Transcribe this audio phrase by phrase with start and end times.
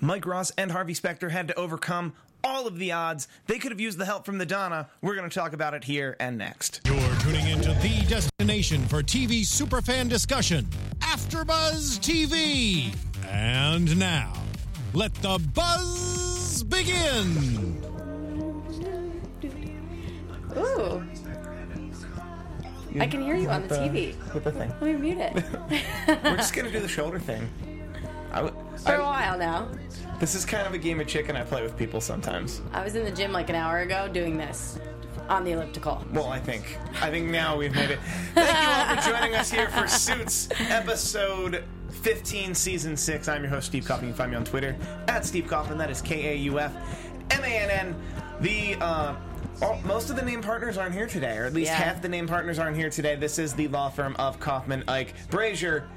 [0.00, 2.12] Mike Ross and Harvey Specter had to overcome
[2.44, 3.26] all of the odds.
[3.46, 4.88] They could have used the help from the Donna.
[5.02, 6.80] We're going to talk about it here and next.
[6.86, 10.66] You're tuning into the destination for TV superfan discussion,
[11.00, 12.94] AfterBuzz TV.
[13.26, 14.32] And now,
[14.94, 17.82] let the buzz begin.
[20.56, 21.02] Ooh.
[23.00, 24.32] I can hear you on the TV.
[24.32, 24.70] With the thing.
[24.80, 25.34] Let me mute it.
[26.22, 27.50] We're just going to do the shoulder thing.
[28.32, 28.54] I w-
[28.84, 29.68] For a while now.
[30.20, 32.62] this is kind of a game of chicken I play with people sometimes.
[32.72, 34.78] I was in the gym like an hour ago doing this
[35.28, 36.02] on the elliptical.
[36.12, 36.78] Well, I think.
[37.02, 37.98] I think now we've made it.
[38.34, 43.28] Thank you all for joining us here for Suits, episode 15, season 6.
[43.28, 44.08] I'm your host, Steve Kaufman.
[44.08, 44.74] You can find me on Twitter
[45.08, 45.76] at Steve Kaufman.
[45.78, 46.72] That is K A U F
[47.30, 47.94] M A N N.
[48.40, 49.16] The, uh,
[49.60, 51.76] all, most of the name partners aren't here today, or at least Yeah.
[51.76, 53.16] half the name partners aren't here today.
[53.16, 55.88] This is the law firm of Kaufman, Ike, Brazier,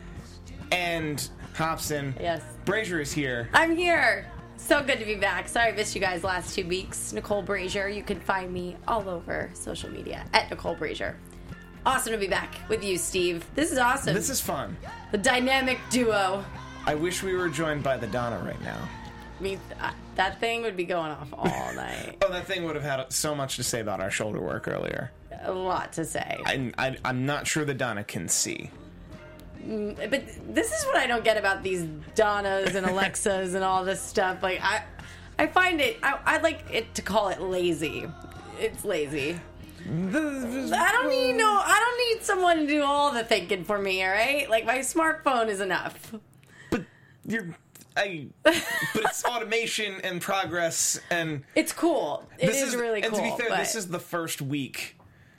[0.71, 2.13] and Hobson.
[2.19, 2.41] Yes.
[2.65, 3.49] Brazier is here.
[3.53, 4.25] I'm here.
[4.57, 5.47] So good to be back.
[5.49, 7.13] Sorry I missed you guys last two weeks.
[7.13, 7.87] Nicole Brazier.
[7.89, 11.17] You can find me all over social media at Nicole Brazier.
[11.85, 13.43] Awesome to be back with you, Steve.
[13.55, 14.13] This is awesome.
[14.13, 14.77] This is fun.
[15.11, 16.45] the dynamic duo.
[16.85, 18.77] I wish we were joined by the Donna right now.
[19.39, 22.17] I mean, th- uh, that thing would be going off all night.
[22.21, 25.11] Oh, that thing would have had so much to say about our shoulder work earlier.
[25.43, 26.37] A lot to say.
[26.45, 28.69] I, I, I'm not sure the Donna can see.
[29.65, 30.23] Mm, but
[30.53, 34.41] this is what I don't get about these Donnas and Alexas and all this stuff.
[34.43, 34.83] Like I,
[35.39, 35.97] I find it.
[36.03, 38.07] I, I'd like it to call it lazy.
[38.59, 39.39] It's lazy.
[39.87, 41.61] I don't need no.
[41.63, 44.03] I don't need someone to do all the thinking for me.
[44.03, 46.13] All right, like my smartphone is enough.
[46.69, 46.83] But
[47.25, 47.55] you're.
[47.97, 48.55] I, but
[48.95, 52.25] it's automation and progress and It's cool.
[52.39, 53.21] It this is, really and cool.
[53.21, 54.95] And to be fair, but this is the first week.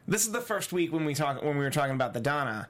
[0.06, 2.68] This is the first week when we talk when we were talking about the Donna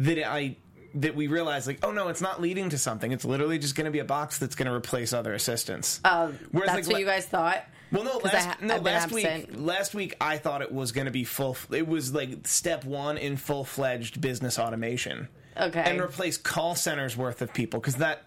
[0.00, 0.56] that I
[0.94, 3.84] that we realize like oh no it's not leading to something it's literally just going
[3.84, 6.00] to be a box that's going to replace other assistants.
[6.04, 7.64] uh, Whereas, that's like, what la- you guys thought.
[7.92, 9.48] Well, no, last, ha- no, last week.
[9.52, 11.56] Last week, I thought it was going to be full.
[11.72, 15.26] It was like step one in full fledged business automation.
[15.56, 15.82] Okay.
[15.84, 18.22] and replace call centers worth of people because that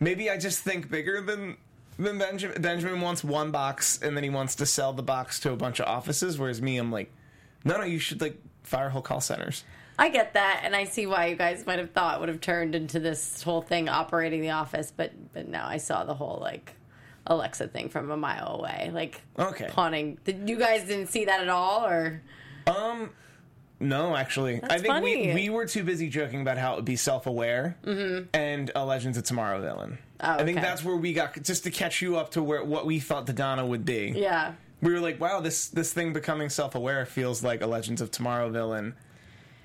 [0.00, 1.56] maybe I just think bigger than
[1.98, 2.60] than Benjamin.
[2.60, 5.78] Benjamin wants one box and then he wants to sell the box to a bunch
[5.80, 7.12] of offices, whereas me, I'm like,
[7.64, 9.62] no, no, you should like fire whole call centers.
[9.98, 12.74] I get that, and I see why you guys might have thought would have turned
[12.74, 16.74] into this whole thing operating the office, but but now I saw the whole like
[17.26, 19.68] Alexa thing from a mile away, like Okay.
[19.70, 20.18] pawning.
[20.24, 22.22] Did you guys didn't see that at all, or
[22.66, 23.10] um.
[23.78, 25.34] No, actually, I think we funny.
[25.34, 27.76] we were too busy joking about how it would be self aware
[28.32, 29.98] and a Legends of Tomorrow villain.
[30.18, 30.30] Mm-hmm.
[30.30, 32.86] Oh, I think that's where we got just to catch you up to where what
[32.86, 34.14] we thought the Donna would be.
[34.16, 34.54] yeah?
[34.80, 38.10] we were like, wow, this this thing becoming self aware feels like a Legends of
[38.10, 38.94] Tomorrow villain.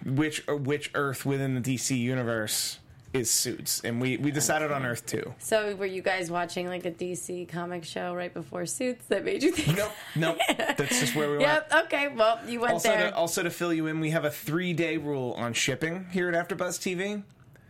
[0.06, 2.80] Which uh, which Earth within the DC universe
[3.14, 5.34] is Suits, and we we decided on Earth two.
[5.40, 9.44] So were you guys watching like a DC comic show right before Suits that made
[9.44, 9.78] you think?
[9.78, 10.38] Nope, nope.
[10.78, 11.66] That's just where we went.
[11.72, 11.74] Yep.
[11.86, 12.08] Okay.
[12.08, 13.10] Well, you went Also there.
[13.12, 16.30] to, also to fill you in, we have a three day rule on shipping here
[16.30, 17.24] at AfterBuzz TV.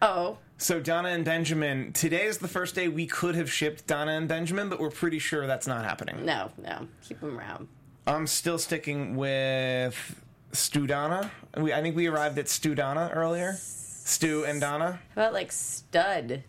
[0.03, 4.11] oh, So Donna and Benjamin, today is the first day we could have shipped Donna
[4.11, 6.23] and Benjamin, but we're pretty sure that's not happening.
[6.23, 6.87] no, no.
[7.03, 7.67] Keep them around.
[8.05, 10.21] I'm still sticking with
[10.53, 11.31] Stu Donna.
[11.57, 13.53] We, I think we arrived at Studana earlier.
[13.57, 14.99] Stu and Donna.
[15.15, 16.43] How about like stud?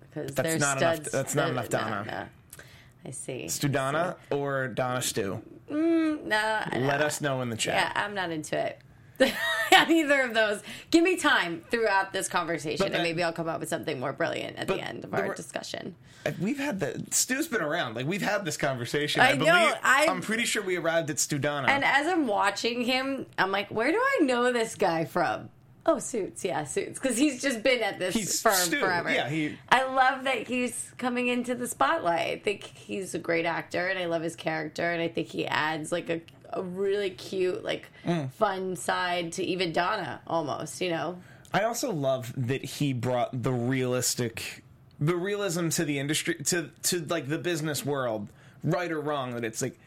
[0.00, 1.12] Because That's there's not enough- studs.
[1.12, 2.04] that's not enough no, Donna.
[2.06, 2.62] no.
[3.06, 3.48] I see.
[3.48, 5.42] Stu Donna or Donna Stu.
[5.70, 7.74] Mm, no, Let us know in the chat.
[7.74, 8.02] Yeah.
[8.04, 8.80] I'm not into it.
[9.88, 10.62] Neither of those.
[10.90, 14.12] Give me time throughout this conversation, that- and maybe I'll come up with something more
[14.12, 15.94] brilliant at the end of our discussion.
[16.26, 17.94] Uh, we've had the Stu's been around.
[17.94, 19.20] Like we've had this conversation.
[19.20, 19.74] I I, know, believe.
[19.82, 21.68] I- I'm pretty sure we arrived at Stu Donna.
[21.68, 25.48] And as I'm watching him, I'm like, where do I know this guy from?
[25.90, 29.10] Oh, Suits, yeah, Suits, because he's just been at this He's firm Stu, forever.
[29.10, 32.26] yeah, he- I love that he's coming into the spotlight.
[32.26, 35.46] I think he's a great actor, and I love his character, and I think he
[35.46, 36.20] adds like a,
[36.52, 38.30] a really cute, like Mm.
[38.32, 40.82] fun side to even Donna, almost.
[40.82, 41.18] You know,
[41.54, 44.62] I also love that he brought the realistic,
[45.00, 48.28] the realism to the industry, to to like the business world,
[48.62, 49.32] right or wrong.
[49.34, 49.78] That it's like,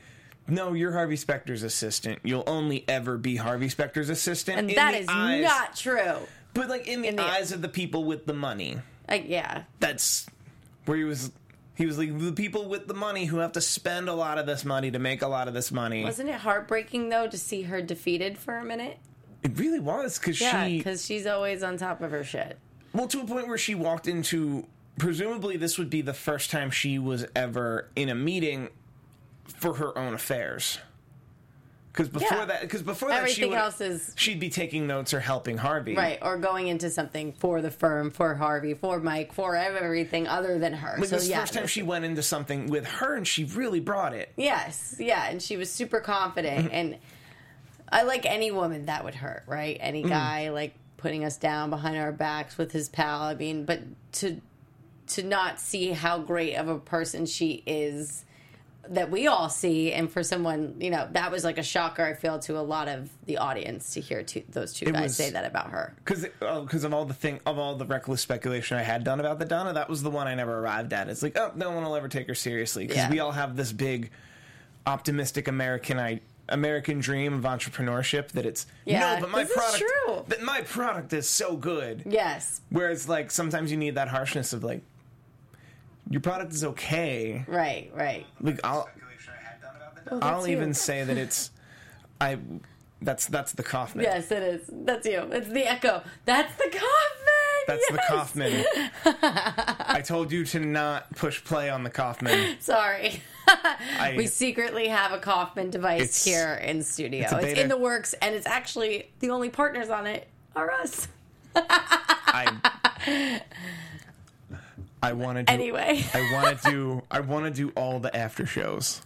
[0.47, 2.19] no, you're Harvey Specter's assistant.
[2.23, 4.59] You'll only ever be Harvey Specter's assistant.
[4.59, 6.27] and that eyes- not true.
[6.53, 8.77] But like in the, in the- eyes of the people with the money,
[9.07, 10.25] Like, yeah, that's
[10.85, 11.31] where he was.
[11.75, 14.45] He was like the people with the money who have to spend a lot of
[14.45, 16.03] this money to make a lot of this money.
[16.03, 18.97] wasn't it heartbreaking though to see her defeated for a minute?
[19.43, 22.59] it really was because Yeah, she because she's always on top of her shit.
[22.93, 24.67] Well, to a point where she walked into.
[24.97, 28.67] Presumably, this would be the first time she was ever in a meeting
[29.57, 30.80] for her own affairs.
[31.92, 32.45] Because before Yeah.
[32.45, 35.57] that, because before that, she Everything would, else is- she'd be taking notes or helping
[35.57, 35.94] Harvey.
[35.94, 40.57] Right, or going into something for the firm, for Harvey, for Mike, for everything other
[40.57, 40.95] than her.
[40.98, 43.81] Like so this yeah, first time she went into something with her, and she really
[43.81, 44.31] brought it.
[44.38, 46.68] Yes, yeah, and she was super confident.
[46.68, 46.74] Mm-hmm.
[46.75, 46.98] and
[47.92, 49.75] I like any woman that would hurt, right?
[49.81, 50.09] Any Mm.
[50.09, 53.24] guy like putting us down behind our backs with his pal.
[53.24, 53.81] I mean, but
[54.13, 54.39] to
[55.07, 58.24] to not see how great of a person she is
[58.89, 62.04] that we all see, and for someone, you know, that was like a shocker.
[62.04, 65.04] I feel to a lot of the audience to hear two, those two It guys
[65.04, 65.94] was- say that about her.
[66.04, 69.19] because because oh, of all the thing of all the reckless speculation I had done
[69.19, 71.10] about the Donna, that was the one I never arrived at.
[71.10, 73.10] It's like, oh, no one will ever take her seriously because Yeah.
[73.12, 74.10] we all have this big,
[74.86, 76.19] optimistic American I,
[76.50, 79.84] American dream of entrepreneurship that it's Yeah, no, but my product,
[80.27, 82.04] but my product is so good.
[82.06, 84.81] Yes, Whereas like sometimes you need that harshness of like,
[86.12, 87.44] your product is okay.
[87.48, 88.25] right, right.
[88.40, 88.88] Like I'll
[90.10, 90.58] Oh, I'll that's you.
[90.58, 91.52] even say that it's
[92.22, 92.38] I.
[93.04, 94.04] That's that's the Kaufman.
[94.04, 94.69] Yes, it is.
[94.72, 95.22] That's you.
[95.31, 96.04] It's the echo.
[96.25, 97.66] That's the Kaufman.
[97.68, 98.66] That's the Kaufman.
[99.88, 102.58] I told you to not push play on the Kaufman.
[102.60, 103.22] Sorry.
[103.48, 107.22] I, we secretly have a Kaufman device here in studio.
[107.24, 111.08] it's It's, in the works, and it's actually the only partners on it are us.
[111.56, 113.42] I,
[115.01, 115.53] I want to do.
[115.53, 117.01] Anyway, I want to do.
[117.09, 119.01] I want to do all the after shows,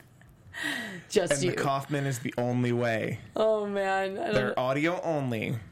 [1.10, 1.52] just and you.
[1.52, 3.20] the Kaufman is the only way.
[3.36, 5.56] oh man, They're audio only.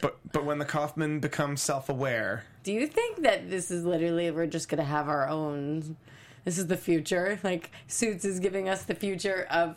[0.00, 4.46] But but when the Kaufman becomes self-aware, do you think that this is literally we're
[4.46, 5.96] just gonna have our own?
[6.44, 7.38] This is the future.
[7.44, 9.76] Like Suits is giving us the future of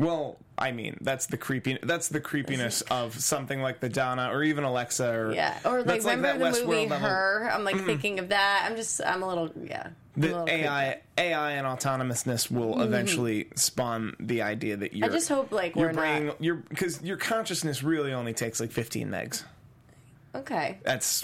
[0.00, 1.78] well, I mean that's the creepy.
[1.82, 5.58] That's the creepiness of something like the Donna or even Alexa or yeah.
[5.64, 7.50] Or like remember the Westworld movie level- Her?
[7.52, 8.66] I'm like thinking of that.
[8.68, 9.88] I'm just I'm a little yeah.
[10.16, 10.72] I'm the little creeped out.
[10.82, 15.76] AI AI and autonomousness will eventually spawn the idea that you're I just hope like
[15.76, 19.44] your we're brain not your because your consciousness really only takes like 15 megs.
[20.34, 20.78] okay.
[20.82, 21.22] That's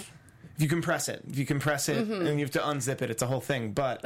[0.55, 1.23] if you compress it.
[1.29, 2.25] If you compress it Mm-hmm.
[2.27, 3.73] and you have to unzip it, it's a whole thing.
[3.73, 4.01] But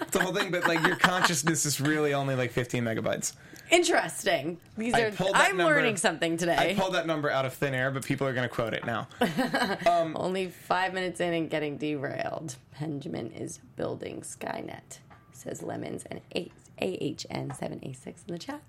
[0.00, 0.50] it's a whole thing.
[0.50, 3.34] But like your consciousness is really only like 15 megabytes.
[3.70, 4.58] Interesting.
[4.76, 5.12] These I are.
[5.34, 6.56] I'm number- learning something today.
[6.56, 8.84] I pulled that number out of thin air, but people are going to quote it
[8.84, 9.08] now.
[10.16, 12.56] Only five minutes in and getting derailed.
[12.78, 14.98] Benjamin is building Skynet,
[15.32, 16.50] says Lemons and a
[16.82, 18.60] h n seven A- AHN seven eight six in the chat.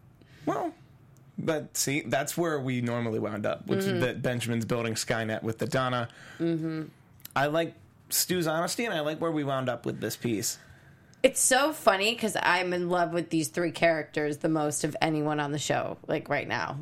[0.46, 0.74] Well,
[1.38, 5.58] but see, that's where we normally wound up, which is that Benjamin's building Skynet with
[5.58, 6.10] the Donna.
[6.40, 6.84] Mm-hmm.
[7.36, 7.74] I like
[8.10, 10.60] Stu's honesty, and I like where we wound up with this piece.
[11.24, 15.40] It's so funny because I'm in love with these three characters the most of anyone
[15.40, 16.80] on the show, like right now.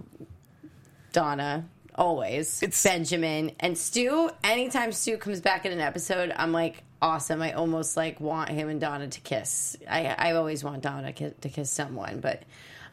[1.11, 1.65] Donna,
[1.95, 2.61] always.
[2.63, 4.29] It's- Benjamin and Stu.
[4.43, 7.41] Anytime Stu comes back in an episode, I'm like, awesome.
[7.41, 9.75] I almost like want him and Donna to kiss.
[9.89, 12.43] I I always want Donna ki- to kiss someone, but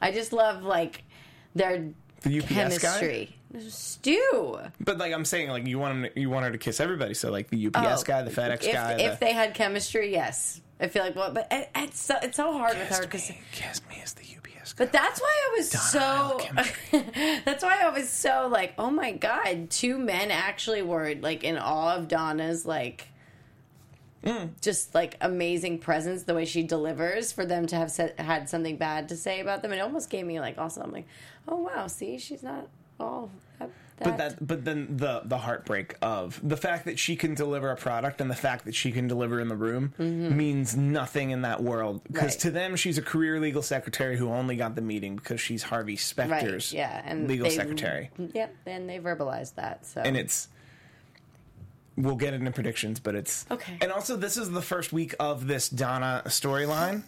[0.00, 1.04] I just love like
[1.54, 1.90] their
[2.22, 2.54] The UPS guy?
[2.54, 3.36] chemistry.
[3.68, 4.58] Stu.
[4.80, 7.14] But like I'm saying, like you want him, to, you want her to kiss everybody.
[7.14, 8.92] So like the UPS Oh, guy, the FedEx if, guy.
[8.98, 10.60] If the, they had chemistry, yes.
[10.78, 13.30] I feel like well, but it, it's so it's so hard with her because.
[13.52, 14.84] kiss me as the UPS guy.
[14.84, 16.40] But that's why I was Donna
[16.92, 17.00] so.
[17.44, 21.56] that's why I was so like, oh my god, two men actually were like in
[21.56, 23.08] awe of Donna's like,
[24.24, 24.50] Mm.
[24.60, 27.30] just like amazing presence, the way she delivers.
[27.30, 30.26] For them to have said, had something bad to say about them, it almost gave
[30.26, 31.06] me like also I'm like,
[31.46, 32.66] oh wow, see, she's not
[32.98, 33.30] all.
[33.98, 37.70] That, But that, but then the the heartbreak of the fact that she can deliver
[37.70, 41.40] a product and the fact that she can deliver in the room means nothing in
[41.42, 42.26] that world because Mm-hmm.
[42.26, 42.40] Right.
[42.40, 45.92] to them she's a career legal secretary who only got the meeting because she's Harvey
[45.92, 49.86] right, Specter's yeah, and legal they- secretary, Yep, and they verbalized that.
[49.86, 50.48] So and it's.
[51.96, 53.78] We'll get into predictions, but it's Okay.
[53.80, 57.02] And also, this is the first week of this Donna storyline.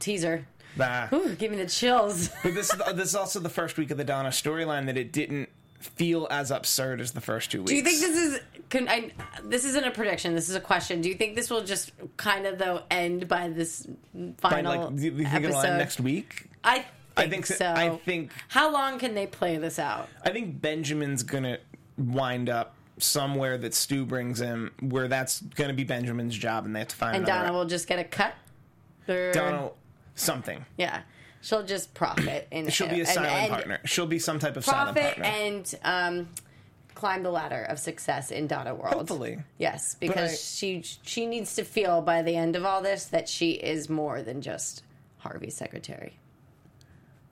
[0.00, 0.46] teaser.
[0.78, 1.08] Bah.
[1.12, 2.30] Ooh, give me the chills.
[2.42, 5.12] But this is this is also the first week of the Donna storyline that it
[5.12, 5.48] didn't
[5.80, 7.70] feel as absurd as the first two weeks.
[7.70, 8.40] Do you think this is?
[8.68, 9.12] Can I?
[9.44, 10.34] This isn't a prediction.
[10.34, 11.00] This is a question.
[11.00, 14.96] Do you think this will just kind of though end by this By, final like,
[14.96, 15.68] do you think it'll episode?
[15.68, 16.46] end next week?
[16.64, 17.72] I think, I think so.
[17.76, 20.08] I think How long can they play this out?
[20.24, 21.58] I think Benjamin's gonna
[21.96, 26.80] wind up somewhere that Stu brings him, where that's gonna be Benjamin's job, and they
[26.80, 28.34] have to find And Donna will just get a cut.
[29.08, 29.70] Or, Donna
[30.18, 30.64] something.
[30.76, 31.02] yeah,
[31.40, 33.80] she'll just profit and She'll be a and- silent and partner.
[33.84, 35.24] She'll be some type of silent Profit partner.
[35.24, 36.28] and um,
[36.94, 38.94] climb the ladder of success in Donna world.
[38.94, 39.38] Hopefully.
[39.58, 43.28] yes, because I- she she needs to feel by the end of all this that
[43.28, 44.82] she is more than just
[45.18, 46.16] Harvey's secretary.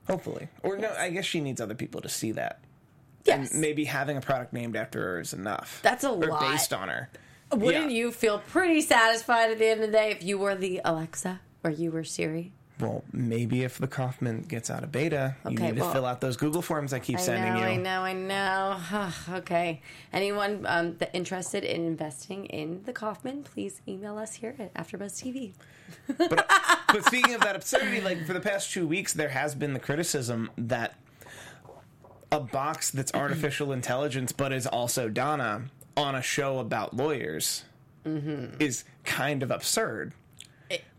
[0.06, 2.60] Hopefully, or no, I guess she needs other people to see that.
[3.24, 5.80] Yes, And maybe having a product named after her is enough.
[5.82, 6.40] That's a or lot.
[6.42, 7.10] based on her.
[7.50, 7.96] Wouldn't Yeah.
[7.96, 11.40] you feel pretty satisfied at the end of the day if you were the Alexa
[11.64, 12.52] or you were Siri?
[12.78, 16.04] Well, maybe if the Kaufman gets out of beta, you Okay, need to well- fill
[16.04, 17.64] out those Google forms I keep I sending know, you.
[17.64, 19.10] I know, I know.
[19.36, 19.80] okay.
[20.12, 25.22] Anyone um, that interested in investing in the Kaufman, please email us here at AfterBuzz
[25.22, 25.52] TV.
[26.18, 26.46] But,
[26.92, 29.80] but speaking of that absurdity, like for the past two weeks, there has been the
[29.80, 30.96] criticism that
[32.30, 35.62] a box that's artificial intelligence but is also Donna
[35.96, 37.64] on a show about lawyers
[38.04, 40.12] is kind of absurd.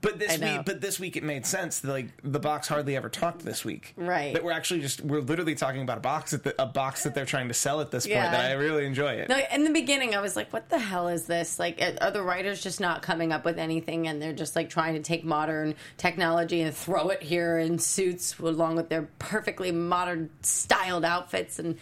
[0.02, 1.84] But this week, but this week it made sense.
[1.84, 4.34] Like the box hardly ever talked this week, Right.
[4.34, 7.16] That we're actually just we're literally talking about a box at the, a box that
[7.16, 8.16] they're trying to sell at this point.
[8.16, 8.32] Yeah.
[8.32, 9.30] That I really enjoy it.
[9.30, 11.58] No, in the beginning, I was like, "What the hell is this?
[11.58, 14.70] Like, uh, are the writers just not coming up with anything, and they're just like
[14.70, 19.72] trying to take modern technology and throw it here in suits along with their perfectly
[19.72, 21.78] modern styled outfits and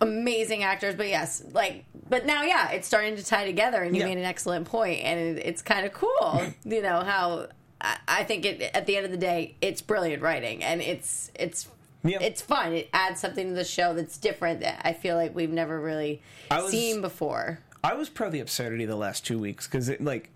[0.00, 4.00] amazing actors?" But yes, like, but now, yeah, it's starting to tie together, and you
[4.02, 4.08] Yeah.
[4.08, 7.48] made an excellent point, and it, it's kind of cool, you know how.
[7.80, 11.30] I I think it, at the end of the day, it's brilliant writing, and it's
[11.34, 11.68] it's
[12.02, 12.18] Yeah.
[12.20, 12.72] it's fun.
[12.72, 16.20] It adds something to the show that's different that I feel like we've never really
[16.50, 17.60] was- seen before.
[17.84, 20.30] I was pro the absurdity the last two weeks because it like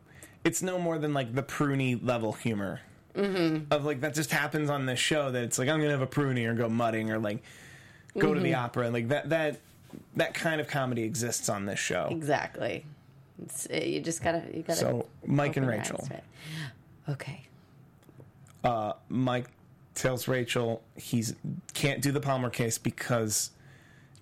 [0.45, 2.81] it's no more than like the pruny level humor
[3.17, 3.65] mm-hmm.
[3.73, 6.07] of like that just happens on this show that it's like I'm gonna have a
[6.07, 7.43] pruny or go mudding or like
[8.19, 8.65] go to the mm-hmm.
[8.65, 9.61] opera and like that that
[10.17, 12.09] that kind of comedy exists on this show.
[12.11, 12.85] Exactly.
[13.43, 14.79] It's, uh, you just gotta you gotta.
[14.79, 16.25] So Mike and Rachel, eyes to it.
[17.09, 17.43] Okay.
[18.65, 19.47] Uh, Mike
[19.95, 21.35] tells Rachel he's
[21.75, 23.51] can't do the Palmer case because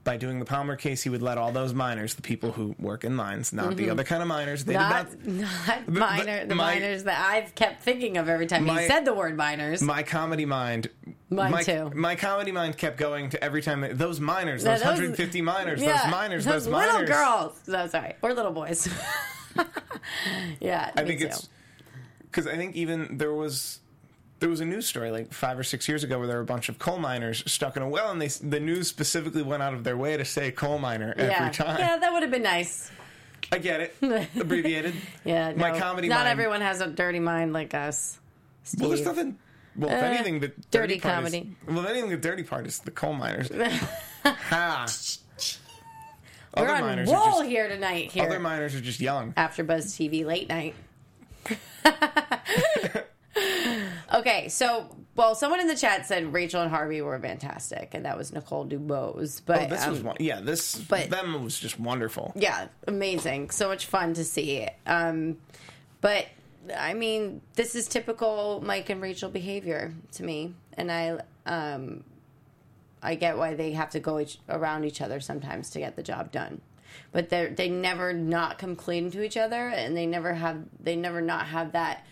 [0.03, 3.05] by doing the Palmer case he would let all those miners, the people who work
[3.05, 3.93] in mines, not the mm-hmm.
[3.93, 7.83] other kind of miners, they Not did not not minor the miners that I've kept
[7.83, 9.83] thinking of every time My- you said the word miners.
[9.83, 10.89] my comedy mind
[11.33, 11.91] Mine my, too.
[11.95, 16.03] my comedy mind kept going to every time those miners No, those, 150 miners yeah,
[16.03, 17.57] those miners those, those, little girls.
[17.69, 18.89] No, sorry, or little boys.
[20.61, 21.27] yeah, i think too.
[21.27, 21.49] it's
[22.23, 23.81] because i think even there was
[24.39, 26.47] there was a news story like five or six years ago where there were a
[26.47, 29.75] bunch of coal miners stuck in a well and they the news specifically went out
[29.75, 31.51] of their way to say coal miner every yeah.
[31.51, 32.91] time Yeah, that would have been nice.
[33.53, 33.95] i get it
[34.39, 34.95] abbreviated
[35.25, 38.19] Yeah, my no, comedy Not mind everyone has a dirty mind like us.
[38.79, 39.37] well there's nothing
[39.81, 41.57] well, if Uh, anything, the dirty part is- comedy.
[41.67, 43.51] well, if anything, the dirty part is the coal miners.
[44.25, 44.87] ha.
[46.57, 48.11] We're Other on miners roll just here tonight.
[48.11, 49.33] Here, other miners are just young.
[49.37, 50.75] after Buzz TV late night.
[54.15, 58.17] okay, so well, someone in the chat said Rachel and Harvey were fantastic, and that
[58.19, 59.41] was Nicole Dubose.
[59.45, 60.41] But Oh, this um, was one, yeah.
[60.41, 62.33] This but- them was just wonderful.
[62.35, 64.67] yeah, amazing, so much fun to see.
[64.87, 65.37] Um,
[66.01, 66.27] but
[66.77, 72.05] I mean, this is typical Mike and Rachel behavior to me, and I um,
[73.03, 76.03] I get why they have to go each, around each other sometimes to get the
[76.03, 76.61] job done.
[77.13, 80.97] But they they never not come clean to each other, and they never have they
[80.97, 82.05] never not have that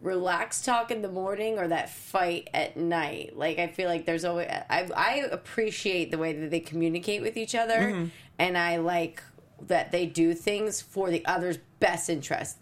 [0.00, 3.36] relaxed talk in the morning or that fight at night.
[3.36, 7.36] Like I feel like there's always I I appreciate the way that they communicate with
[7.36, 9.22] each other, and I like
[9.66, 12.58] that they do things for the other's best interest,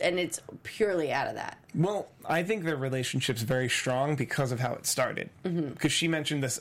[0.00, 1.58] and it's purely out of that.
[1.74, 5.30] Well, I think their relationship's very strong because of how it started.
[5.42, 5.86] Because Mm-hmm.
[5.88, 6.60] she mentioned this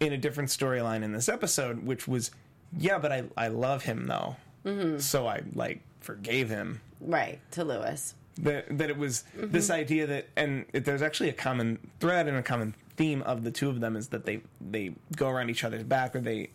[0.00, 2.30] in a different storyline in this episode, which was,
[2.76, 4.98] yeah, but I I love him though, Mm-hmm.
[4.98, 6.80] so I like forgave him.
[7.00, 8.14] Right to Louis.
[8.38, 9.52] That that it was Mm-hmm.
[9.52, 13.44] this idea that, and it, there's actually a common thread and a common theme of
[13.44, 16.48] the two of them is that they they go around each other's back or they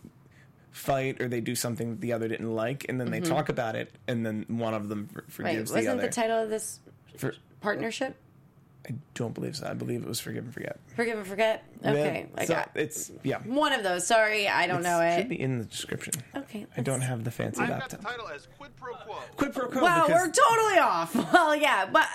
[0.71, 3.75] fight or they do something that the other didn't like, and then they talk about
[3.75, 5.43] it, and then one of them for- Mm-hmm.
[5.43, 5.51] Right.
[5.51, 6.01] forgives Wasn't the other.
[6.07, 6.79] the title of this
[7.17, 8.15] For- partnership?
[8.89, 9.67] I don't believe so.
[9.67, 10.79] I believe it was Forgive and Forget.
[10.95, 11.63] Forgive and forget.
[11.85, 13.37] Okay, Yeah, I so got it's yeah.
[13.45, 14.07] one of those.
[14.07, 15.17] Sorry, I don't know It it.
[15.19, 16.13] should be in the description.
[16.35, 19.17] Okay, I don't have the fancy I've got the title as Quid Pro Quo.
[19.37, 19.83] Quid pro quo.
[19.83, 21.13] Wow, because we're totally off.
[21.33, 22.07] Well, yeah, but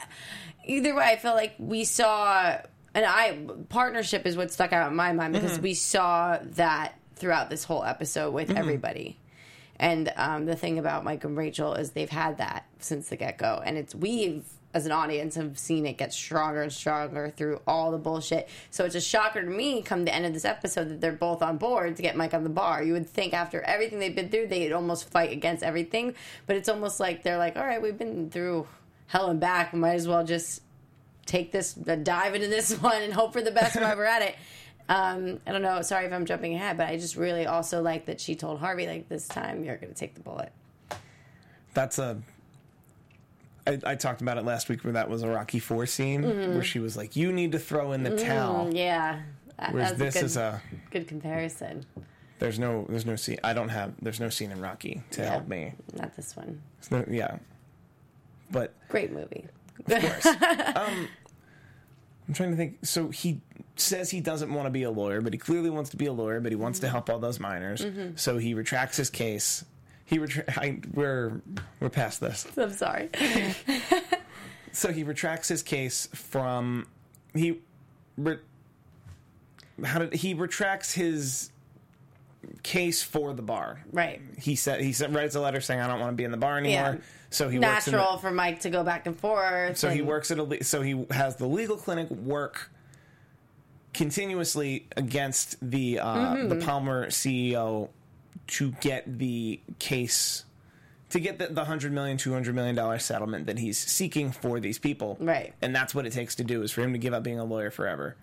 [0.65, 2.59] either way, I feel like we saw,
[2.95, 5.63] and I partnership is what stuck out in my mind because Mm-hmm.
[5.63, 8.59] we saw that throughout this whole episode with Mm-hmm.
[8.59, 9.19] everybody.
[9.79, 13.37] And um, the thing about Mike and Rachel is they've had that since the get
[13.37, 14.45] go, and it's we've
[14.75, 18.47] as an audience have seen it get stronger and stronger through all the bullshit.
[18.71, 21.43] So it's a shocker to me come the end of this episode that they're both
[21.43, 22.83] on board to get Mike on the bar.
[22.83, 26.15] You would think after everything they've been through, they'd almost fight against everything,
[26.47, 28.67] but it's almost like they're like, all right, we've been through
[29.07, 29.73] hell and back.
[29.73, 30.61] We might as well just
[31.25, 34.21] take this, uh, dive into this one, and hope for the best while we're at
[34.23, 34.37] it.
[34.89, 35.83] Um, I don't know.
[35.83, 38.87] Sorry if I'm jumping ahead, but I just really also like that she told Harvey
[38.87, 40.53] like this time you're going to take the bullet.
[41.75, 42.19] that's a.
[43.67, 46.63] I, I talked about it last week where that was a Rocky Four scene where
[46.63, 48.77] she was like, "You need to throw in the towel," Mm-hmm.
[48.77, 49.21] Yeah,
[49.59, 50.63] that, whereas this a good, is a.
[50.91, 51.85] good comparison.
[52.39, 53.39] There's no, there's no scene.
[53.43, 53.95] I don't have.
[54.01, 55.31] There's no scene in Rocky to Yeah.
[55.31, 55.73] help me.
[55.95, 56.63] Not this one.
[56.93, 57.39] No- yeah,
[58.53, 59.47] but Great movie.
[59.89, 60.27] of course.
[60.77, 61.09] um,
[62.29, 62.79] I'm trying to think.
[62.85, 63.41] So he
[63.77, 66.13] says he doesn't want to be a lawyer, but he clearly wants to be a
[66.13, 66.93] lawyer, but he wants to mm-hmm.
[66.93, 67.83] help all those miners.
[67.85, 68.17] Mm-hmm.
[68.17, 69.65] So he retracts his case.
[70.05, 71.41] He retra- I, we're
[71.81, 72.47] we're past this.
[72.57, 73.11] I'm sorry.
[74.77, 76.87] So he retracts his case from
[77.35, 77.61] he
[78.19, 78.37] re,
[79.83, 81.51] how did he retracts his
[82.63, 83.83] case for the bar.
[83.91, 84.21] Right.
[84.39, 86.37] He said he said, writes a letter saying I don't want to be in the
[86.37, 86.97] bar anymore.
[86.97, 86.97] Yeah.
[87.31, 89.79] So he works in the- Natural for Mike to go back and forth.
[89.79, 92.71] So he works at a le- so he has the legal clinic work
[93.97, 96.49] continuously against the uh, Mm-hmm.
[96.51, 97.89] the Palmer CEO
[98.49, 100.45] to get the case
[101.11, 104.79] to get the, the 100 million 200 million dollar settlement that he's seeking for these
[104.79, 105.55] people Right.
[105.63, 107.45] and that's what it takes to do is for him to give up being a
[107.45, 108.17] lawyer forever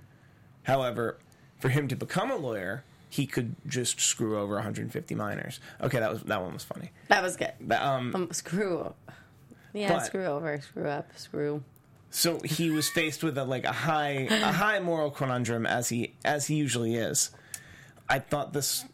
[0.63, 1.18] however
[1.60, 6.12] for him to become a lawyer he could just screw over 150 miners okay that
[6.12, 7.53] was that one was funny That was good.
[7.62, 8.94] That, um, Um, screw.
[9.74, 11.63] Yeah, But- screw over, screw up, screw.
[12.15, 16.13] So he was faced with a like a high a high moral conundrum as he
[16.24, 17.32] as he usually is.
[18.08, 18.86] I thought this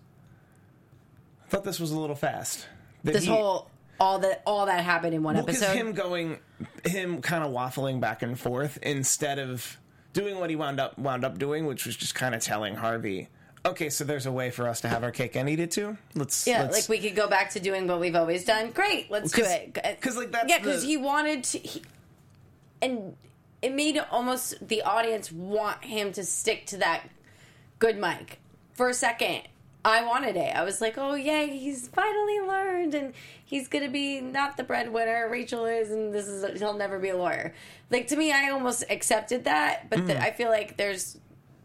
[1.45, 2.65] I thought this was a little fast.
[3.03, 5.73] That This he- whole all that all that happened in one well, episode.
[5.75, 6.39] him going
[6.85, 9.77] him kind of waffling back and forth instead of
[10.13, 13.27] doing what he wound up wound up doing, which was just kind of telling Harvey,
[13.65, 15.97] okay, so there's a way for us to have our cake and eat it too.
[16.15, 18.71] Let's yeah, let's, like we could go back to doing what we've always done.
[18.71, 19.73] Great, let's do it.
[19.73, 21.81] Because uh, like, that's yeah, because the- he wanted to, he,
[22.81, 23.15] and
[23.61, 27.03] it made almost the audience want him to stick to that
[27.79, 28.39] good Mike
[28.73, 29.41] for a second.
[29.83, 30.53] I wanted it.
[30.55, 33.13] I was like, oh yay, he's finally learned, and
[33.45, 35.29] he's gonna be not the breadwinner.
[35.29, 37.53] Rachel is, and this is he'll never be a lawyer.
[37.89, 40.07] Like to me, I almost accepted that, but Mm.
[40.07, 41.17] the, I feel like there's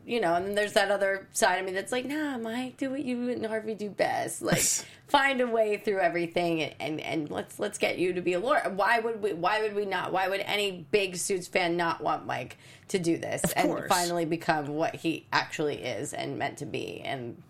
[0.06, 2.90] you know, and then there's that other side of me that's like, nah, Mike, do
[2.90, 4.42] what you and Harvey do best.
[4.42, 4.62] Like,
[5.08, 8.40] find a way through everything, and, and and let's let's get you to be a
[8.40, 8.72] lawyer.
[8.74, 9.32] Why would we?
[9.32, 10.12] Why would we not?
[10.12, 12.56] Why would any big Suits fan not want Mike
[12.88, 13.88] to do this and course.
[13.88, 17.42] finally become what he actually is and meant to be and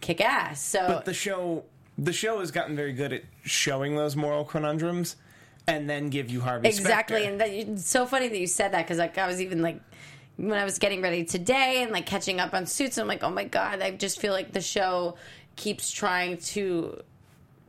[0.00, 0.62] kick ass?
[0.62, 1.64] So but the show
[1.98, 5.16] the show has gotten very good at showing those moral conundrums
[5.66, 7.30] and then give you Harvey exactly Specter.
[7.30, 9.80] and that, it's so funny that you said that because like i was even like
[10.36, 13.30] when i was getting ready today and like catching up on suits i'm like oh
[13.30, 15.16] my god i just feel like the show
[15.56, 17.00] keeps trying to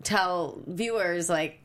[0.03, 1.59] tell viewers like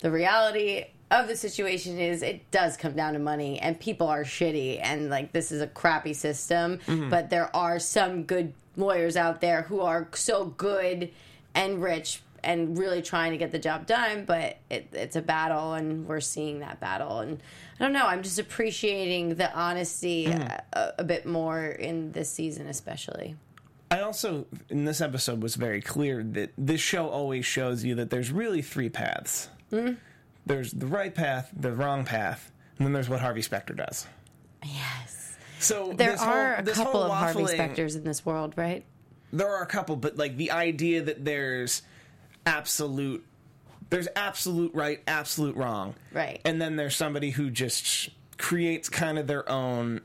[0.00, 4.24] the reality of the situation is it does come down to money and people are
[4.24, 7.08] shitty and like this is a crappy system mm-hmm.
[7.08, 11.10] but there are some good lawyers out there who are so good
[11.54, 15.74] and rich and really trying to get the job done but it, it's a battle
[15.74, 17.20] and we're seeing that battle.
[17.20, 17.40] And
[17.78, 22.66] i don't know i'm just appreciating the honesty a, a bit more in this season
[22.66, 23.36] especially
[23.94, 28.10] I also in this episode was very clear that this show always shows you that
[28.10, 29.48] there's really three paths.
[29.70, 29.92] Hmm?
[30.44, 34.08] There's the right path, the wrong path, and then there's what Harvey Specter does.
[34.64, 38.84] yes So there are whole, a couple of harvey specters in this world right
[39.32, 41.82] There are a couple, but like the idea that there's
[42.44, 43.24] absolute
[43.90, 45.94] there's absolute right, absolute wrong.
[46.12, 46.40] Right.
[46.44, 50.00] And then there's somebody who just creates kind of their own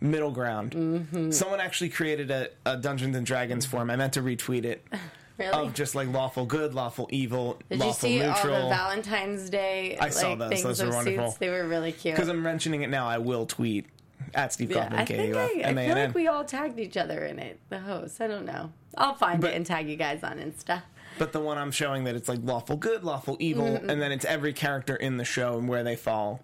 [0.00, 0.72] middle ground.
[0.72, 1.30] Mm-hmm.
[1.30, 3.90] Someone actually created a, a Dungeons and Dragons form.
[3.90, 4.86] I meant to retweet it.
[5.38, 8.54] really Of just like lawful good, lawful evil, Did you lawful see neutral.
[8.54, 10.48] all the Valentine's Day I like, saw those.
[10.50, 11.26] things Those of were wonderful.
[11.28, 11.38] suits?
[11.38, 12.14] They were really cute.
[12.14, 13.86] Because I'm mentioning it now, I will tweet
[14.34, 17.24] at Steve yeah, Kaufman, I think I, I feel like we all tagged each other
[17.24, 17.58] in it.
[17.68, 18.20] The hosts.
[18.20, 18.72] I don't know.
[18.98, 20.82] I'll find But- it and tag you guys on Insta.
[21.18, 23.88] But the one I'm showing that it's like lawful good, lawful evil, Mm-hmm.
[23.88, 26.40] and then it's every character in the show and where they fall.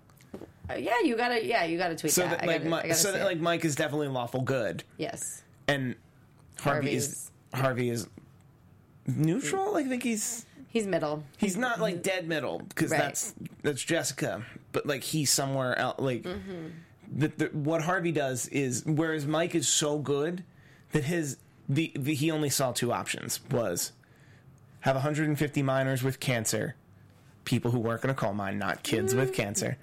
[0.70, 1.44] Uh, yeah, you gotta.
[1.44, 2.40] Yeah, you gotta tweet So that.
[2.40, 5.96] that like, gotta, so that like Mike is definitely lawful good, yes, and
[6.61, 8.07] Harvey is Harvey is
[9.07, 9.77] neutral.
[9.77, 11.25] I think he's he's middle.
[11.37, 13.01] he's not like dead middle because Right.
[13.01, 15.98] that's that's Jessica, but like he's somewhere else.
[16.01, 16.66] Like Mm-hmm.
[17.14, 20.44] the, the, what Harvey does is whereas Mike is so good
[20.92, 21.37] that his
[21.68, 23.92] the, the he only saw two options was
[24.81, 26.75] have 150 miners with cancer,
[27.44, 29.18] people who work in a coal mine, not kids Mm.
[29.18, 29.77] with cancer.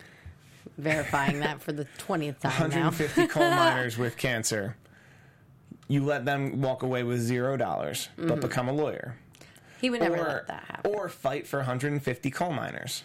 [0.80, 2.90] Verifying that for the twentieth time now.
[2.90, 4.76] 150 coal miners with cancer.
[5.88, 8.30] You let them walk away with zero dollars, Mm-hmm.
[8.30, 9.18] but become a lawyer,
[9.82, 10.92] He would never or let that happen.
[10.96, 13.04] or fight for 150 coal miners,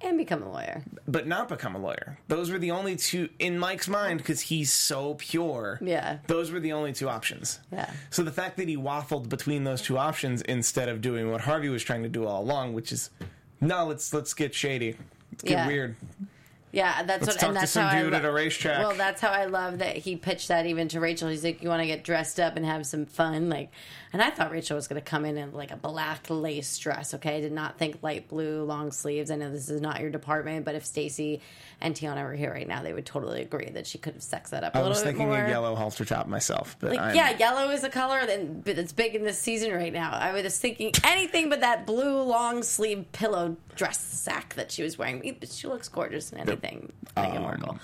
[0.00, 0.82] and become a lawyer.
[1.08, 2.18] but not become a lawyer.
[2.28, 5.78] Those were the only two in Mike's mind because he's so pure.
[5.80, 6.18] Yeah.
[6.26, 7.60] those were the only two options.
[7.72, 7.90] Yeah.
[8.10, 11.68] So the fact that he waffled between those two options instead of doing what Harvey
[11.70, 13.08] was trying to do all along, which is
[13.60, 14.96] no, let's let's get shady,
[15.30, 15.66] let's get Yeah.
[15.68, 15.96] weird.
[16.76, 17.48] Yeah, that's Let's what.
[17.48, 18.80] and that's how dude I at a racetrack.
[18.80, 21.30] Well, that's how I love that he pitched that even to Rachel.
[21.30, 23.70] He's like, "You want to get dressed up and have some fun?" Like,
[24.16, 27.12] And I thought Rachel was going to come in in like a black lace dress.
[27.12, 29.30] Okay, I did not think light blue long sleeves.
[29.30, 31.42] I know this is not your department, but if Stacy
[31.82, 34.52] and Tiana were here right now, they would totally agree that she could have sexed
[34.52, 35.44] that up a I little was thinking more.
[35.44, 38.24] a yellow halter top myself, but Like I'm, yeah, yellow is a color
[38.64, 40.12] that's big in this season right now.
[40.12, 44.96] I was thinking anything but that blue long sleeve pillow dress sack that she was
[44.96, 45.36] wearing.
[45.38, 47.78] But she looks gorgeous in anything, Meghan Um, Markle.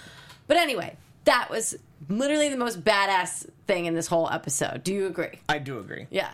[0.46, 1.76] But anyway, that was
[2.08, 4.82] literally the most badass thing in this whole episode.
[4.82, 5.38] Do you agree?
[5.48, 6.06] I do agree.
[6.11, 6.30] Yeah.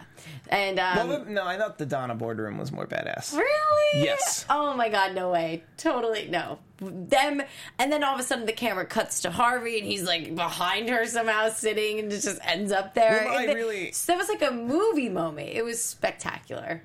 [0.49, 3.35] And um, Well, no, I thought the Donna boardroom was more badass.
[3.37, 4.05] Really?
[4.05, 4.47] Yes.
[4.49, 5.63] Oh my god, no way.
[5.77, 6.59] Totally no.
[6.81, 7.43] Them
[7.79, 10.89] and then all of a sudden the camera cuts to Harvey and he's like behind
[10.89, 13.25] her somehow sitting and it just ends up there.
[13.27, 15.51] Well, I And really- so that was like a movie moment.
[15.51, 16.83] It was spectacular.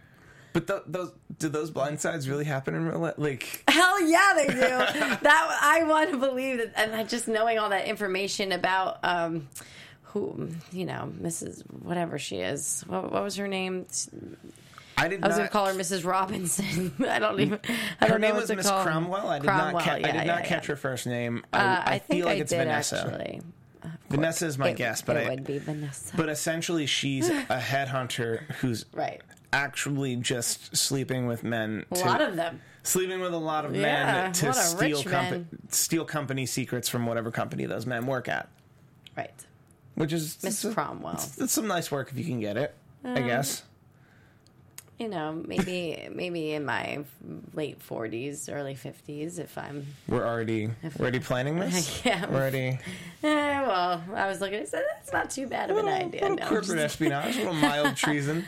[0.54, 3.16] But th- those do those blind sides really happen in real life?
[3.18, 4.60] Like, Hell yeah, they do.
[4.60, 9.48] that I want to believe that, and I just knowing all that information about um,
[10.04, 11.62] who you know, Mrs.
[11.82, 12.84] Whatever she is.
[12.88, 13.88] What, what was her name?
[14.96, 16.06] I did I was going to call her Mrs.
[16.06, 16.94] Robinson.
[17.10, 17.60] I don't even.
[18.00, 18.70] I Her don't name was Miss.
[18.70, 19.28] Cromwell.
[19.28, 19.82] I did Cromwell, not.
[19.84, 20.46] Ca- yeah, I did yeah, not yeah.
[20.46, 21.44] catch her first name.
[21.52, 23.02] I, Uh, I, I, feel like it's Vanessa.
[23.12, 23.42] actually.
[24.12, 26.16] Vanessa is my It- guess, but it I, would be Vanessa.
[26.16, 29.20] but essentially she's a headhunter who's right.
[29.54, 31.86] Actually just sleeping with men.
[31.92, 32.60] A to, lot of them.
[32.82, 33.82] sleeping with a lot of Yeah,
[34.24, 38.50] men to steal compa- steal company secrets from whatever company those men work at.
[39.16, 39.32] Right.
[39.96, 41.14] Which is Miss it's, Cromwell.
[41.38, 42.74] It's some nice work if you can get it.
[43.06, 43.64] I Um, guess.
[45.00, 47.04] You know, maybe maybe in my
[47.54, 49.86] late forties, early fifties, if I'm.
[50.08, 52.06] We're already we're already planning this.
[52.06, 52.26] Yeah.
[52.30, 52.80] We're already
[53.24, 54.62] Eh, well, I was looking.
[54.62, 56.22] I said that's not too bad of an little, idea.
[56.22, 58.46] little No, corporate just- espionage, a little mild treason.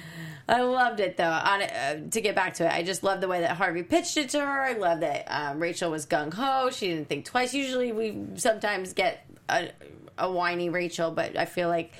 [0.48, 1.24] I loved it though.
[1.24, 4.18] On uh, to get back to it, I just love the way that Harvey pitched
[4.18, 4.62] it to her.
[4.62, 6.70] I love that um, Rachel was gung ho.
[6.72, 7.54] She didn't think twice.
[7.54, 9.70] Usually, we sometimes get a,
[10.18, 11.94] a whiny Rachel, but I feel like,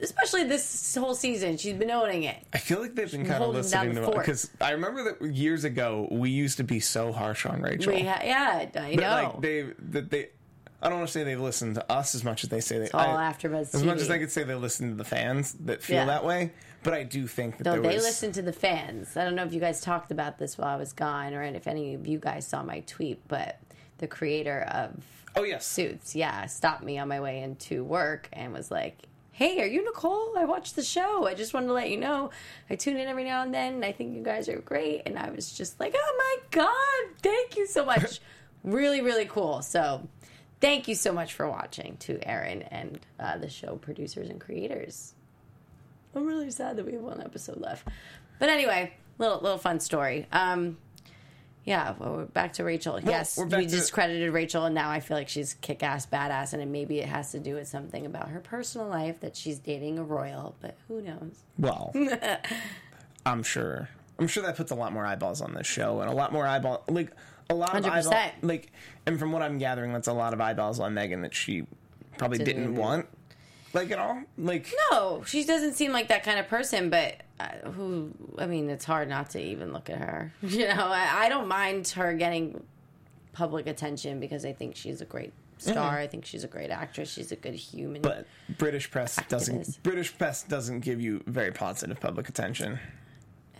[0.00, 2.36] especially this whole season, she's been owning it.
[2.52, 6.08] I feel like they've been kind of listening to because I remember that years ago
[6.10, 7.92] we used to be so harsh on Rachel.
[7.92, 9.08] We ha- yeah, I But know.
[9.10, 10.28] like they that they
[10.82, 12.90] I don't want to say they listen to us as much as they say they
[12.90, 14.10] all I- AfterBuzz As much as.
[14.10, 16.04] I could say they listen to the fans that feel Yeah.
[16.06, 16.52] that way,
[16.84, 19.16] but I do think that there they was listen to the fans.
[19.16, 21.66] I don't know if you guys talked about this while I was gone, or if
[21.66, 23.58] any of you guys saw my tweet, but
[23.98, 25.02] the creator of
[25.36, 25.66] Oh yes.
[25.66, 29.84] Suits, yeah, stopped me on my way into work and was like, "Hey, are you
[29.84, 30.38] Nicole?
[30.38, 31.26] I watched the show.
[31.26, 32.30] I just wanted to let you know.
[32.70, 33.74] I tune in every now and then.
[33.74, 37.16] And I think you guys are great." And I was just like, "Oh my god,
[37.20, 38.20] thank you so much.
[38.64, 40.06] really, really cool." So,
[40.60, 45.13] thank you so much for watching to Aaron and uh, the show producers and creators.
[46.16, 47.86] I'm really sad that we have one episode left,
[48.38, 50.26] but anyway, little little fun story.
[50.32, 50.78] Um,
[51.64, 53.00] yeah, well, we're back to Rachel.
[53.00, 56.60] yes, we to- discredited Rachel, and now I feel like she's kick ass badass, and
[56.62, 59.98] it, maybe it has to do with something about her personal life that she's dating
[59.98, 61.42] a royal, but who knows?
[61.58, 61.94] Well,
[63.26, 63.88] I'm sure.
[64.18, 66.46] I'm sure that puts a lot more eyeballs on this show and a lot more
[66.46, 67.10] eyeball like
[67.50, 67.90] a lot of 100%.
[68.06, 68.70] eyeball like
[69.06, 71.66] and from what I'm gathering that's a lot of eyeballs on Meghan that she
[72.16, 73.06] probably Didn't didn't want
[73.74, 74.22] like at all.
[74.38, 78.70] Like No, she doesn't seem like that kind of person, but uh, who, I mean,
[78.70, 80.32] it's hard not to even look at her.
[80.42, 82.62] You know, I, I don't mind her getting
[83.32, 85.98] public attention because I think she's a great star.
[85.98, 87.12] I think she's a great actress.
[87.12, 88.02] She's a good human.
[88.02, 88.26] but
[88.58, 89.28] British press Activist.
[89.28, 92.78] doesn't British press doesn't give you very positive public attention.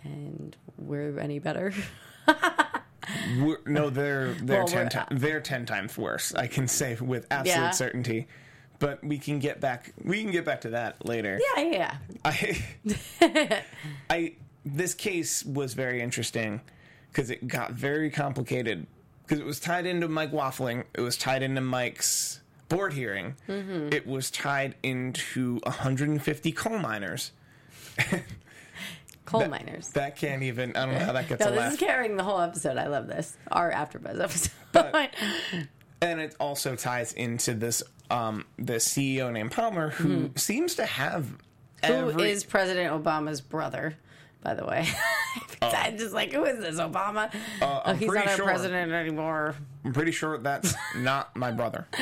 [0.03, 1.73] and we're any better.
[3.39, 6.33] We're, no, they're they're Well, ten we're- times they're ten times worse.
[6.33, 7.71] I can say with absolute Yeah.
[7.71, 8.27] certainty.
[8.85, 9.93] But we can get back.
[10.03, 11.39] We can get back to that later.
[11.57, 11.97] yeah, yeah.
[12.25, 13.63] I,
[14.11, 16.61] I this case was very interesting
[17.11, 18.85] because it got very complicated
[19.23, 20.83] because it was tied into Mike waffling.
[20.93, 23.33] It was tied into Mike's board hearing.
[23.49, 23.89] Mm-hmm.
[23.91, 27.31] It was tied into 150 coal miners.
[29.25, 29.87] Coal miners.
[29.93, 30.75] That can't even.
[30.75, 31.73] I don't know how that gets No, this laugh.
[31.73, 32.77] is carrying the whole episode.
[32.77, 33.35] I love this.
[33.51, 34.51] Our AfterBuzz episode.
[34.71, 35.15] But-
[36.01, 41.27] and it also ties into this um this CEO named Palmer who seems to have.
[41.83, 43.95] Every, is President Obama's brother,
[44.41, 44.87] by the way?
[45.61, 47.31] I'm just like, who is this, Obama?
[47.61, 48.45] oh, I'm he's not our sure.
[48.45, 49.55] president anymore.
[49.83, 51.87] I'm pretty sure that's not my brother.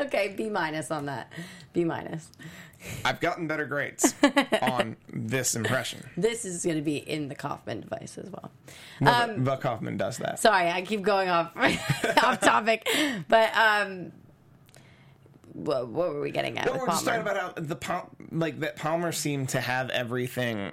[0.00, 1.30] Okay, B minus on that.
[1.74, 2.30] B minus.
[3.04, 4.14] I've gotten better grades
[4.62, 6.08] on this impression.
[6.16, 8.50] This is going to be in the Kaufman device as well.
[9.02, 10.38] Well, Um, the, the Kaufman does that.
[10.38, 12.88] Sorry, I keep going off off topic,
[13.28, 14.12] but um,
[15.52, 18.60] what, what were we getting at No, we're just talking about how the Pal- like
[18.60, 20.72] that Palmer seemed to have everything.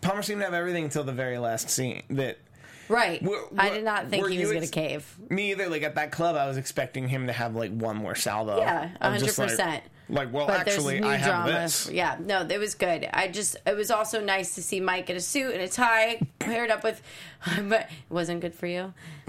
[0.00, 2.02] Palmer seemed to have everything until the very last scene.
[2.10, 2.38] That
[2.90, 3.22] Right.
[3.22, 5.16] Were- I did not think he was going to cave.
[5.30, 5.68] Me either.
[5.68, 8.58] Like at that club, I was expecting him to have like one more salvo.
[8.58, 9.80] Yeah, of just, like- 100%.
[10.12, 11.52] Like, well, But actually, I have drama.
[11.52, 11.88] this.
[11.88, 13.08] Yeah, no, it was good.
[13.14, 16.20] I just, it was also nice to see Mike in a suit and a tie,
[16.40, 17.00] paired up with,
[17.68, 18.92] but it wasn't good for you.